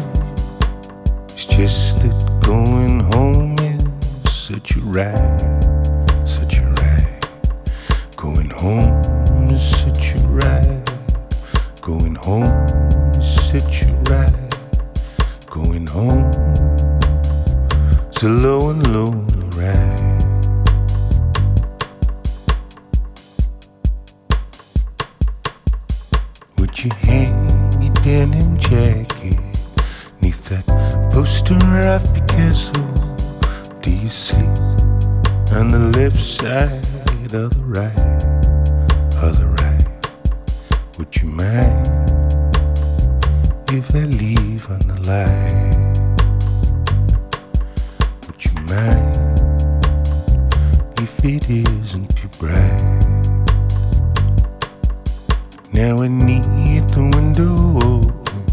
Now 55.78 55.96
I 55.98 56.08
need 56.08 56.90
the 56.90 57.08
window 57.14 57.54
open. 57.86 58.44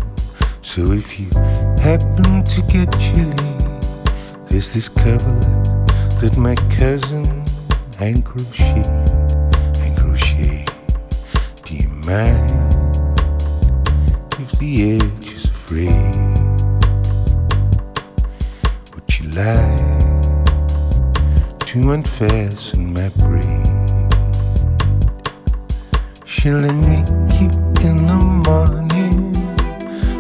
So 0.61 0.91
if 0.93 1.19
you 1.19 1.27
happen 1.81 2.43
to 2.43 2.61
get 2.71 2.91
chilly, 2.99 3.57
there's 4.47 4.71
this 4.71 4.87
coverlet 4.87 5.41
that 6.21 6.37
my 6.37 6.53
cousin 6.77 7.25
hand 7.97 8.23
crocheted. 8.25 8.85
Hand 9.75 9.97
crocheted. 9.97 10.69
Do 11.65 11.73
you 11.73 11.89
mind 12.05 12.51
if 14.39 14.51
the 14.59 14.93
edge 14.93 15.27
is 15.33 15.45
afraid? 15.45 15.91
Would 18.93 19.09
you 19.17 19.29
like 19.31 20.45
to 21.69 21.91
unfasten 21.91 22.93
my 22.93 23.09
braid? 23.17 23.84
She'll 26.45 26.61
make 26.61 27.09
in 27.81 27.97
the 28.05 28.19
morning 28.45 29.33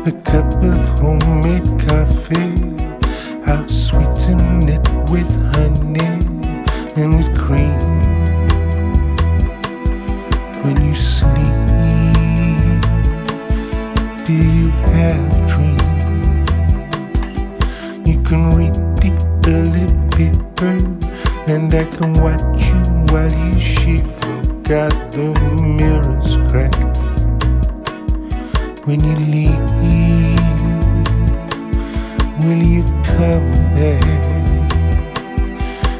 a 0.07 0.11
cup 0.23 0.49
of 0.63 0.77
homemade 0.97 1.69
coffee. 1.85 2.53
I'll 3.45 3.69
sweeten 3.69 4.67
it 4.67 4.81
with 5.11 5.31
honey 5.53 6.09
and 6.95 7.13
with 7.15 7.29
cream. 7.37 7.77
When 10.63 10.77
you 10.83 10.95
sleep, 10.95 11.57
do 14.25 14.33
you 14.33 14.71
have 14.97 15.29
dreams? 15.53 16.49
You 18.09 18.17
can 18.23 18.49
read 18.57 18.73
the 18.97 19.11
early 19.45 19.85
paper, 20.17 20.73
and 21.51 21.71
I 21.71 21.85
can 21.85 22.13
watch 22.13 22.65
you 22.65 22.81
while 23.13 23.31
you 23.31 23.61
shiver. 23.61 24.14
Got 24.67 25.11
the 25.11 25.29
mirrors 25.61 26.37
cracked 26.51 26.97
when 28.87 28.99
you 29.03 29.15
leave. 29.29 29.69
Will 32.43 32.63
you 32.65 32.83
come 33.03 33.53
back? 33.75 34.03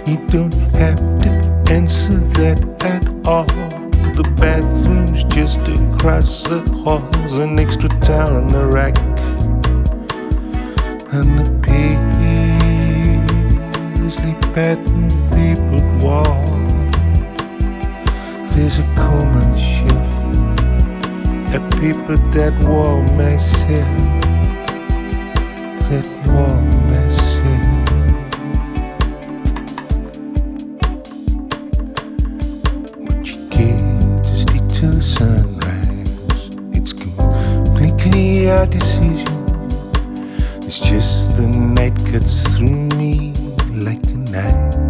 You 0.08 0.18
don't 0.26 0.54
have 0.78 0.98
to 1.20 1.30
answer 1.70 2.18
that 2.38 2.60
at 2.84 3.06
all. 3.28 3.46
The 4.16 4.24
bathroom's 4.40 5.24
just 5.26 5.60
across 5.68 6.42
the 6.42 6.62
halls, 6.84 7.38
an 7.38 7.60
extra 7.60 7.90
towel 8.00 8.36
on 8.36 8.48
the 8.48 8.66
rack, 8.66 8.98
and 11.14 11.38
the 11.38 11.46
paisley 14.02 14.34
pattern 14.56 15.10
papered 15.30 16.04
wall. 16.04 16.55
There's 18.56 18.80
a 18.80 18.84
common 18.96 19.58
ship, 19.60 19.92
a 21.54 21.60
people 21.76 22.16
that 22.32 22.54
war 22.64 23.04
may 23.18 23.38
sin, 23.38 23.98
that 25.90 26.08
war 26.32 26.56
may 26.88 27.10
sin. 27.36 27.64
What 32.98 33.28
you 33.28 33.38
get 33.50 33.82
is 34.32 34.46
little 34.56 35.02
sunrise, 35.02 36.50
it's 36.72 36.94
completely 36.94 38.50
our 38.50 38.66
decision. 38.68 39.46
It's 40.64 40.80
just 40.80 41.36
the 41.36 41.48
night 41.48 41.98
cuts 42.06 42.56
through 42.56 42.88
me 42.98 43.34
like 43.84 44.04
a 44.08 44.16
knife. 44.16 44.85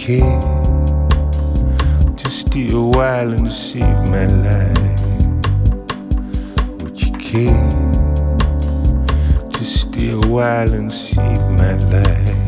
Care 0.00 0.40
to 2.16 2.30
stay 2.30 2.68
a 2.72 2.80
while 2.80 3.32
and 3.32 3.52
save 3.52 4.00
my 4.08 4.24
life? 4.48 5.00
Would 6.80 6.98
you 7.04 7.12
care 7.12 7.68
to 9.50 9.62
stay 9.62 10.12
a 10.12 10.20
while 10.26 10.72
and 10.72 10.90
save 10.90 11.42
my 11.60 11.74
life? 11.92 12.40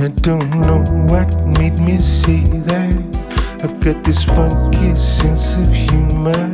I 0.00 0.08
don't 0.26 0.50
know 0.66 0.82
what 1.06 1.30
made 1.56 1.78
me 1.78 2.00
say 2.00 2.42
that. 2.66 2.98
I've 3.62 3.78
got 3.78 4.02
this 4.02 4.24
funky 4.24 4.96
sense 4.96 5.54
of 5.54 5.68
humor. 5.72 6.52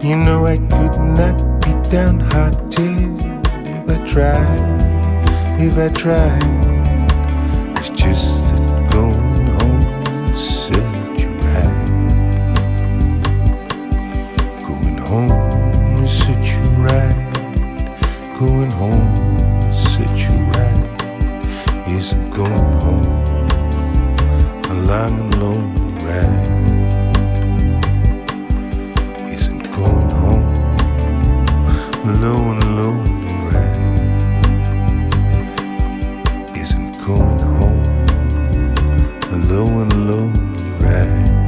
You 0.00 0.16
know 0.16 0.46
I 0.46 0.56
could 0.56 0.96
not 1.20 1.36
be 1.60 1.72
downhearted 1.90 3.20
if 3.68 3.84
I 3.92 3.98
tried, 4.06 5.60
if 5.60 5.76
I 5.76 5.88
tried. 5.90 6.64
It's 7.76 7.90
just 7.90 8.43
Going 18.46 18.72
home 18.72 19.14
such 19.72 20.28
a 20.28 20.32
ride. 20.52 20.84
Isn't 21.90 22.30
going 22.30 22.72
home 22.82 23.06
a 24.64 24.74
long 24.84 25.12
and 25.20 25.34
lonely 25.40 25.92
ride? 26.04 26.48
Isn't 29.32 29.64
going 29.74 30.10
home 30.10 30.52
a 32.04 32.12
low 32.20 32.42
and 32.52 32.64
lonely 32.76 33.34
ride? 33.48 33.80
Isn't 36.54 36.92
going 37.06 37.40
home 37.56 37.82
a 39.32 39.34
low 39.48 39.68
and 39.80 39.92
lonely 40.10 40.64
ride? 40.80 41.43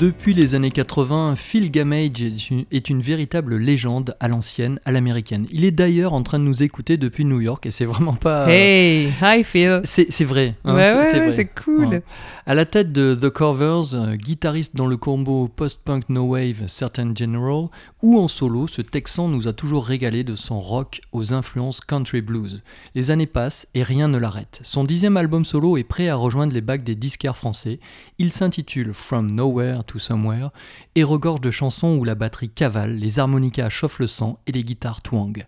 Depuis 0.00 0.32
les 0.32 0.54
années 0.54 0.70
80, 0.70 1.34
Phil 1.36 1.70
Gamage 1.70 2.22
est 2.70 2.88
une, 2.88 3.02
véritable 3.02 3.58
légende 3.58 4.16
à 4.18 4.28
l'ancienne, 4.28 4.80
à 4.86 4.92
l'américaine. 4.92 5.46
Il 5.52 5.62
est 5.66 5.72
d'ailleurs 5.72 6.14
en 6.14 6.22
train 6.22 6.38
de 6.38 6.44
nous 6.44 6.62
écouter 6.62 6.96
depuis 6.96 7.26
New 7.26 7.42
York 7.42 7.66
et 7.66 7.70
c'est 7.70 7.84
vraiment 7.84 8.14
pas. 8.14 8.48
Hey, 8.48 9.12
hi 9.20 9.44
Phil. 9.44 9.82
C'est 9.84 10.24
vrai. 10.24 10.54
hein, 10.64 10.74
Ouais, 10.74 10.84
c'est- 10.84 10.94
ouais, 10.96 11.04
c'est 11.04 11.18
ouais, 11.18 11.26
vrai. 11.26 11.32
c'est 11.32 11.44
cool. 11.62 11.84
Ouais. 11.88 12.02
À 12.46 12.54
la 12.54 12.64
tête 12.64 12.92
de 12.92 13.14
The 13.14 13.28
Covers, 13.28 13.94
euh, 13.94 14.16
guitariste 14.16 14.74
dans 14.74 14.86
le 14.86 14.96
combo 14.96 15.48
post-punk 15.48 16.08
no 16.08 16.22
wave 16.28 16.66
Certain 16.66 17.14
General, 17.14 17.66
ou 18.02 18.18
en 18.18 18.26
solo, 18.26 18.66
ce 18.68 18.80
Texan 18.80 19.28
nous 19.28 19.48
a 19.48 19.52
toujours 19.52 19.84
régalé 19.84 20.24
de 20.24 20.34
son 20.34 20.60
rock 20.60 21.02
aux 21.12 21.34
influences 21.34 21.82
country 21.82 22.22
blues. 22.22 22.62
Les 22.94 23.10
années 23.10 23.26
passent 23.26 23.68
et 23.74 23.82
rien 23.82 24.08
ne 24.08 24.16
l'arrête. 24.16 24.60
Son 24.62 24.84
dixième 24.84 25.18
album 25.18 25.44
solo 25.44 25.76
est 25.76 25.84
prêt 25.84 26.08
à 26.08 26.14
rejoindre 26.16 26.54
les 26.54 26.62
bacs 26.62 26.84
des 26.84 26.94
disquaires 26.94 27.36
français. 27.36 27.78
Il 28.18 28.32
s'intitule 28.32 28.94
From 28.94 29.30
Nowhere 29.30 29.84
Somewhere 29.98 30.50
et 30.94 31.04
regorge 31.04 31.40
de 31.40 31.50
chansons 31.50 31.96
où 31.96 32.04
la 32.04 32.14
batterie 32.14 32.50
cavale, 32.50 32.96
les 32.96 33.18
harmonicas 33.18 33.68
chauffent 33.68 33.98
le 33.98 34.06
sang 34.06 34.38
et 34.46 34.52
les 34.52 34.62
guitares 34.62 35.02
twang. 35.02 35.46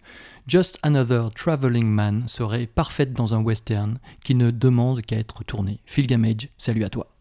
Just 0.48 0.78
Another 0.82 1.30
Traveling 1.32 1.86
Man 1.86 2.26
serait 2.26 2.66
parfaite 2.66 3.12
dans 3.12 3.34
un 3.34 3.42
western 3.42 3.98
qui 4.24 4.34
ne 4.34 4.50
demande 4.50 5.02
qu'à 5.02 5.16
être 5.16 5.44
tourné. 5.44 5.80
Phil 5.86 6.06
Gamage, 6.06 6.48
salut 6.58 6.84
à 6.84 6.88
toi. 6.88 7.11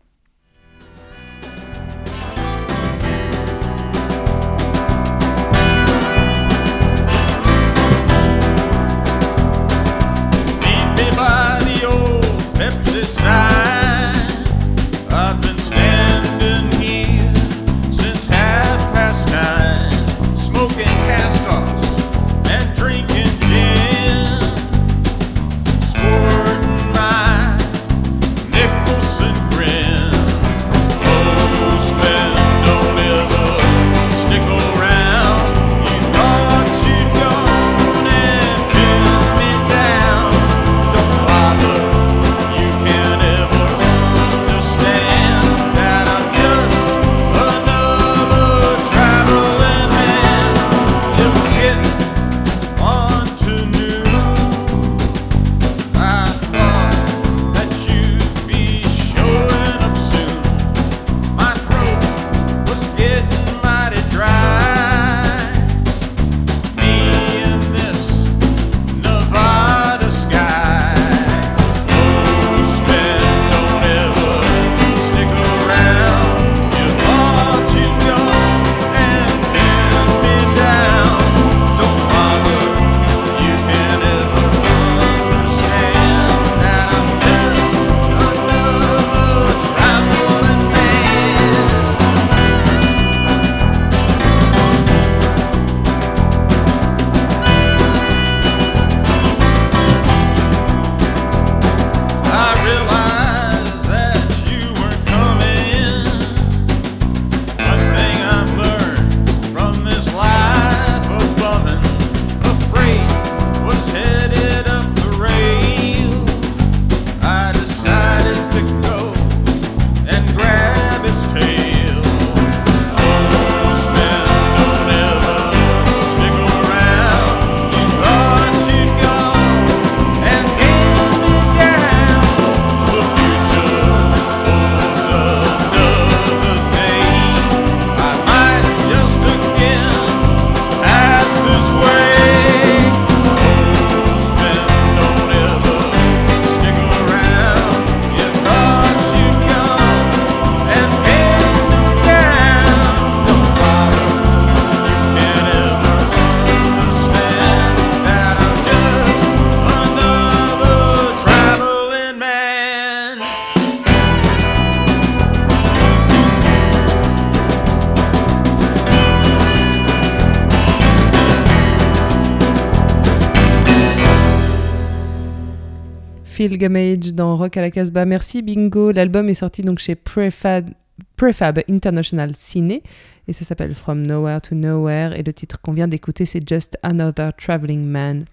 Phil 176.31 176.57
Gamage 176.57 177.13
dans 177.13 177.35
Rock 177.35 177.57
à 177.57 177.61
la 177.61 177.71
Casbah. 177.71 178.05
Merci 178.05 178.41
Bingo. 178.41 178.91
L'album 178.91 179.27
est 179.27 179.33
sorti 179.33 179.63
donc 179.63 179.79
chez 179.79 179.95
Prefab, 179.95 180.69
Prefab 181.17 181.59
International 181.69 182.31
Ciné 182.37 182.83
et 183.27 183.33
ça 183.33 183.43
s'appelle 183.43 183.75
From 183.75 184.01
Nowhere 184.01 184.39
to 184.39 184.55
Nowhere 184.55 185.13
et 185.19 185.23
le 185.23 185.33
titre 185.33 185.59
qu'on 185.61 185.73
vient 185.73 185.89
d'écouter 185.89 186.25
c'est 186.25 186.47
Just 186.47 186.77
Another 186.83 187.33
Traveling 187.35 187.83
Man. 187.83 188.23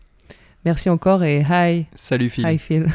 Merci 0.64 0.88
encore 0.90 1.24
et 1.24 1.44
hi. 1.50 1.86
Salut 1.96 2.30
Phil. 2.30 2.46
Hi 2.46 2.58
Phil. 2.58 2.86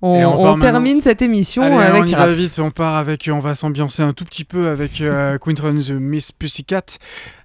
on, 0.00 0.58
termine 0.58 1.02
cette 1.02 1.20
émission 1.20 1.62
Allez, 1.62 1.76
avec 1.76 2.02
on 2.04 2.06
y 2.06 2.12
va 2.12 2.32
vite, 2.32 2.58
on 2.58 2.70
part 2.70 2.96
avec, 2.96 3.28
on 3.30 3.40
va 3.40 3.54
s'ambiancer 3.54 4.02
un 4.02 4.14
tout 4.14 4.24
petit 4.24 4.44
peu 4.44 4.68
avec 4.68 5.02
euh, 5.02 5.36
Quinton 5.36 5.74
the 5.74 5.92
Miss 5.92 6.32
Pussycat. 6.32 6.98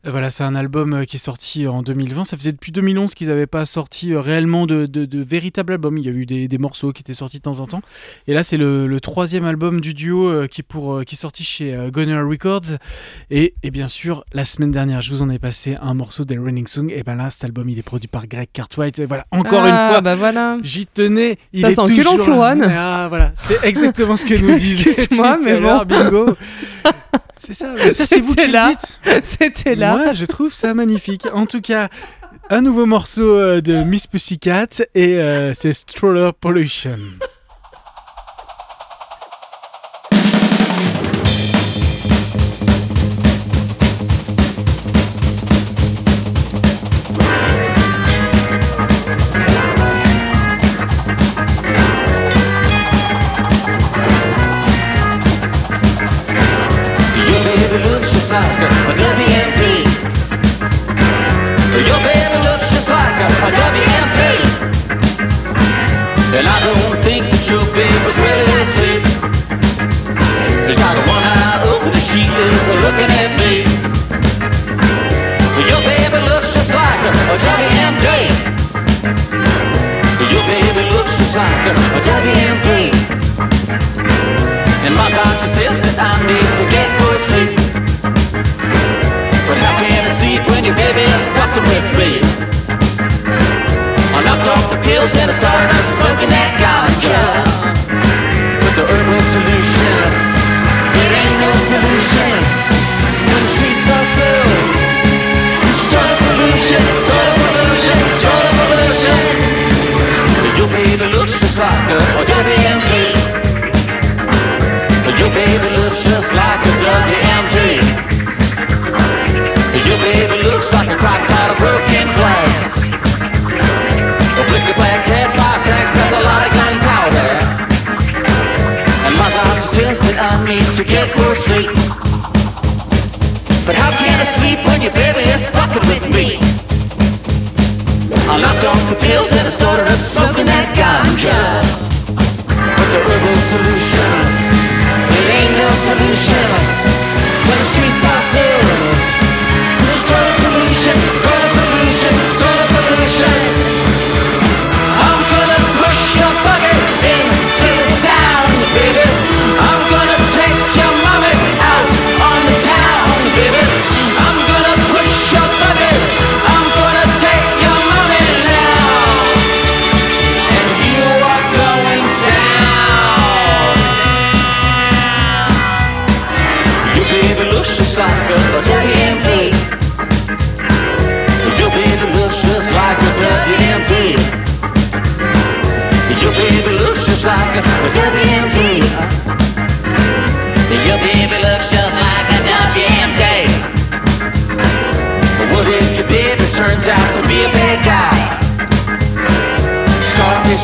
Euh, 0.06 0.12
Voilà, 0.12 0.32
c'est 0.32 0.43
un 0.43 0.56
album 0.56 0.93
euh, 0.93 1.04
qui 1.06 1.18
est 1.18 1.20
sorti 1.20 1.68
en 1.68 1.82
2020. 1.82 2.24
Ça 2.24 2.38
faisait 2.38 2.52
depuis 2.52 2.72
2011 2.72 3.14
qu'ils 3.14 3.28
n'avaient 3.28 3.47
pas 3.47 3.66
sorti 3.66 4.14
euh, 4.14 4.22
réellement 4.22 4.66
de, 4.66 4.86
de, 4.86 5.06
de 5.06 5.22
véritables 5.24 5.74
albums. 5.74 5.97
Il 5.97 6.06
y 6.06 6.08
a 6.10 6.12
eu 6.12 6.26
des, 6.26 6.47
des 6.47 6.58
morceaux 6.58 6.91
qui 6.93 7.02
étaient 7.02 7.14
sortis 7.14 7.38
de 7.38 7.41
temps 7.43 7.60
en 7.60 7.68
temps. 7.68 7.82
Et 8.28 8.34
là, 8.34 8.43
c'est 8.43 8.58
le, 8.58 8.88
le 8.88 9.00
troisième 9.02 9.45
album 9.45 9.82
du 9.82 9.93
duo 9.93 10.28
euh, 10.30 10.47
qui, 10.47 10.62
est 10.62 10.64
pour, 10.64 10.93
euh, 10.95 11.04
qui 11.04 11.16
est 11.16 11.18
sorti 11.18 11.43
chez 11.43 11.76
euh, 11.76 11.89
Gunner 11.89 12.22
Records. 12.22 12.78
Et, 13.30 13.54
et 13.64 13.72
bien 13.72 13.88
sûr, 13.88 14.24
la 14.34 14.45
semaine 14.45 14.72
dernière, 14.72 15.02
je 15.02 15.12
vous 15.12 15.22
en 15.22 15.30
ai 15.30 15.39
passé 15.39 15.78
un 15.82 15.93
morceau 15.93 16.24
des 16.26 16.38
Running 16.38 16.68
Song. 16.68 16.91
Et 16.95 17.04
ben 17.04 17.16
là, 17.16 17.30
cet 17.30 17.43
album, 17.43 17.68
il 17.70 17.78
est 17.78 17.84
produit 17.84 18.08
par 18.08 18.28
Greg 18.28 18.47
Cartwright. 18.54 19.00
Et 19.00 19.06
voilà, 19.06 19.26
encore 19.32 19.62
Ah, 19.64 19.68
une 19.88 19.91
fois, 19.93 20.02
bah 20.02 20.16
voilà. 20.16 20.58
J'y 20.64 20.86
tenais. 20.88 21.38
Il 21.54 21.62
Ça 21.62 21.70
est 21.84 21.95
toujours 21.95 22.18
là. 22.18 22.26
couronne. 22.26 22.64
Ah 22.70 23.08
voilà, 23.10 23.32
c'est 23.36 23.64
exactement 23.64 24.16
ce 24.16 24.26
que 24.26 24.36
nous 24.36 24.56
disait. 24.58 24.89
Excuse-moi, 24.91 25.38
mais 25.43 25.60
bon. 25.60 25.84
Bingo. 25.86 26.36
C'est 27.40 27.54
ça, 27.54 27.74
c'est 27.90 28.20
vous 28.20 28.36
qui 28.36 28.42
C'était 28.44 28.48
là. 28.52 28.68
le 28.68 28.74
dites. 29.22 29.26
C'était 29.26 29.76
là. 29.76 29.96
Moi, 29.98 30.14
je 30.14 30.26
trouve 30.26 30.54
ça 30.54 30.74
magnifique. 30.74 31.26
En 31.34 31.46
tout 31.46 31.62
cas, 31.62 31.90
un 32.50 32.62
nouveau 32.62 32.86
morceau 32.86 33.36
euh, 33.38 33.62
de 33.62 33.84
Miss 33.84 34.08
Pussycat 34.08 34.68
et 34.94 35.18
euh, 35.20 35.54
c'est 35.54 35.74
Stroller 35.74 36.32
Pollution. 36.40 37.00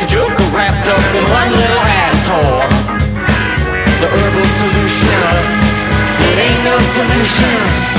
Joker 0.08 0.44
wrapped 0.54 0.88
up 0.88 1.16
in 1.16 1.24
one 1.32 1.52
little 1.52 1.84
asshole. 2.06 2.70
The 4.02 4.08
herbal 4.08 4.46
solution. 4.46 5.10
It 6.20 6.38
ain't 6.38 6.64
no 6.64 6.80
solution 6.80 7.95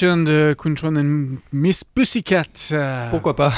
De 0.00 0.54
Quinton 0.56 0.94
and 0.96 1.36
Miss 1.52 1.82
Pussycat. 1.82 2.44
Pourquoi 3.10 3.34
pas 3.34 3.52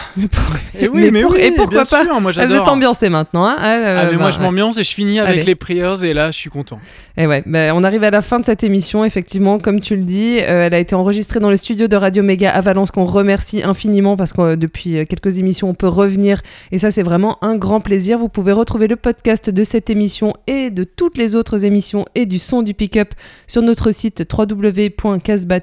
Et 0.78 0.88
oui, 0.88 1.10
mais, 1.10 1.22
pour- 1.22 1.32
oui, 1.32 1.40
et 1.40 1.50
pourquoi 1.50 1.82
bien 1.82 1.84
pas 1.84 2.04
sûr, 2.04 2.20
moi 2.20 2.32
Ah, 2.36 2.46
Vous 2.46 2.54
êtes 2.54 2.60
ambiancé 2.68 3.08
maintenant. 3.10 3.44
Hein 3.46 3.56
Ah, 3.58 3.66
euh, 3.76 4.00
Ah, 4.02 4.08
mais 4.10 4.16
moi 4.16 4.30
je 4.30 4.40
m'ambiance 4.40 4.78
et 4.78 4.84
je 4.84 4.92
finis 4.94 5.18
avec 5.20 5.34
Allez. 5.34 5.42
les 5.42 5.54
prières 5.54 6.02
et 6.02 6.14
là 6.14 6.30
je 6.30 6.36
suis 6.38 6.48
content. 6.48 6.80
Et 7.18 7.26
ouais, 7.26 7.42
bah, 7.44 7.74
on 7.74 7.84
arrive 7.84 8.04
à 8.04 8.10
la 8.10 8.22
fin 8.22 8.40
de 8.40 8.46
cette 8.46 8.64
émission, 8.64 9.04
effectivement, 9.04 9.58
comme 9.58 9.80
tu 9.80 9.96
le 9.96 10.04
dis, 10.04 10.38
euh, 10.40 10.66
elle 10.66 10.72
a 10.74 10.78
été 10.78 10.94
enregistrée 10.94 11.40
dans 11.40 11.50
le 11.50 11.56
studio 11.58 11.86
de 11.88 11.96
Radio 11.96 12.22
Méga 12.22 12.50
à 12.50 12.60
Valence, 12.62 12.90
qu'on 12.90 13.04
remercie 13.04 13.62
infiniment 13.62 14.16
parce 14.16 14.32
que 14.32 14.40
euh, 14.40 14.56
depuis 14.56 14.96
euh, 14.96 15.04
quelques 15.04 15.38
émissions, 15.38 15.68
on 15.68 15.74
peut 15.74 15.88
revenir 15.88 16.40
et 16.72 16.78
ça, 16.78 16.90
c'est 16.90 17.02
vraiment 17.02 17.36
un 17.44 17.56
grand 17.56 17.80
plaisir. 17.80 18.18
Vous 18.18 18.30
pouvez 18.30 18.52
retrouver 18.52 18.86
le 18.88 18.96
podcast 18.96 19.50
de 19.50 19.62
cette 19.64 19.90
émission 19.90 20.32
et 20.46 20.70
de 20.70 20.84
toutes 20.84 21.18
les 21.18 21.34
autres 21.36 21.64
émissions 21.66 22.06
et 22.14 22.24
du 22.24 22.38
son 22.38 22.62
du 22.62 22.72
pick-up 22.72 23.12
sur 23.46 23.60
notre 23.60 23.92
site 23.92 24.24
www.casbah 24.32 25.60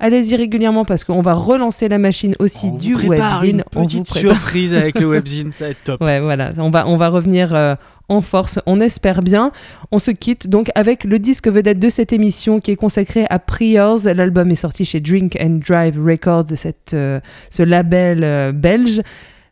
Allez-y 0.00 0.36
régulièrement 0.36 0.84
parce 0.84 1.04
qu'on 1.04 1.22
va 1.22 1.34
relancer 1.34 1.88
la 1.88 1.98
machine 1.98 2.34
aussi 2.38 2.66
On 2.66 2.76
du 2.76 2.94
webzine. 2.94 3.58
une 3.58 3.64
On 3.74 3.86
vous 3.86 4.02
prépare. 4.02 4.34
surprise 4.34 4.74
avec 4.74 4.98
le 4.98 5.06
webzine, 5.06 5.52
ça 5.52 5.64
va 5.64 5.70
être 5.70 5.84
top. 5.84 6.00
Ouais, 6.00 6.20
voilà, 6.20 6.52
on 6.58 6.70
va, 6.70 6.86
on 6.88 6.96
va 6.96 7.08
revenir 7.08 7.54
euh, 7.54 7.74
en 8.08 8.20
force, 8.20 8.58
on 8.66 8.80
espère 8.80 9.22
bien. 9.22 9.52
On 9.90 9.98
se 9.98 10.10
quitte 10.10 10.48
donc 10.48 10.70
avec 10.74 11.04
le 11.04 11.18
disque 11.18 11.48
vedette 11.48 11.78
de 11.78 11.88
cette 11.88 12.12
émission 12.12 12.60
qui 12.60 12.70
est 12.70 12.76
consacré 12.76 13.26
à 13.30 13.38
Priors. 13.38 14.00
L'album 14.04 14.50
est 14.50 14.54
sorti 14.56 14.84
chez 14.84 15.00
Drink 15.00 15.36
and 15.40 15.60
Drive 15.66 15.98
Records, 16.04 16.48
cette, 16.56 16.94
euh, 16.94 17.20
ce 17.50 17.62
label 17.62 18.24
euh, 18.24 18.52
belge. 18.52 19.00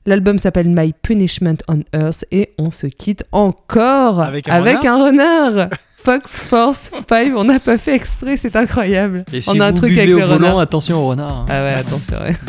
L'album 0.07 0.39
s'appelle 0.39 0.69
My 0.69 0.95
Punishment 1.03 1.57
on 1.69 1.83
Earth 1.95 2.25
et 2.31 2.55
on 2.59 2.71
se 2.71 2.87
quitte 2.87 3.25
encore 3.33 4.21
avec 4.21 4.49
un 4.49 5.05
renard. 5.05 5.69
Fox 6.03 6.35
Force 6.35 6.91
5, 7.11 7.33
on 7.37 7.45
n'a 7.45 7.61
pas 7.61 7.77
fait 7.77 7.95
exprès, 7.95 8.39
c'est 8.39 8.57
incroyable. 8.57 9.27
On 9.49 9.61
a 9.61 9.67
un 9.67 9.73
truc 9.75 9.93
avec 9.99 10.15
au 10.15 10.19
le 10.19 10.25
renard. 10.25 10.59
Attention 10.59 10.97
au 10.97 11.09
renard. 11.09 11.41
Hein. 11.41 11.47
Ah 11.51 11.65
ouais, 11.65 11.75
attends, 11.75 12.01
c'est 12.03 12.15
vrai. 12.15 12.35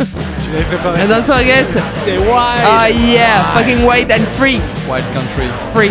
Tu 0.00 0.04
l'avais 0.52 0.64
préparé. 0.64 1.02
And 1.02 1.08
don't 1.08 1.24
forget. 1.24 1.64
Stay 2.02 2.16
wild. 2.16 2.28
Oh 2.28 2.70
ah, 2.70 2.88
yeah, 2.88 3.44
fucking 3.54 3.86
wild 3.86 4.10
and 4.10 4.24
free. 4.38 4.58
Wild 4.88 5.04
country. 5.12 5.46
Free. 5.74 5.90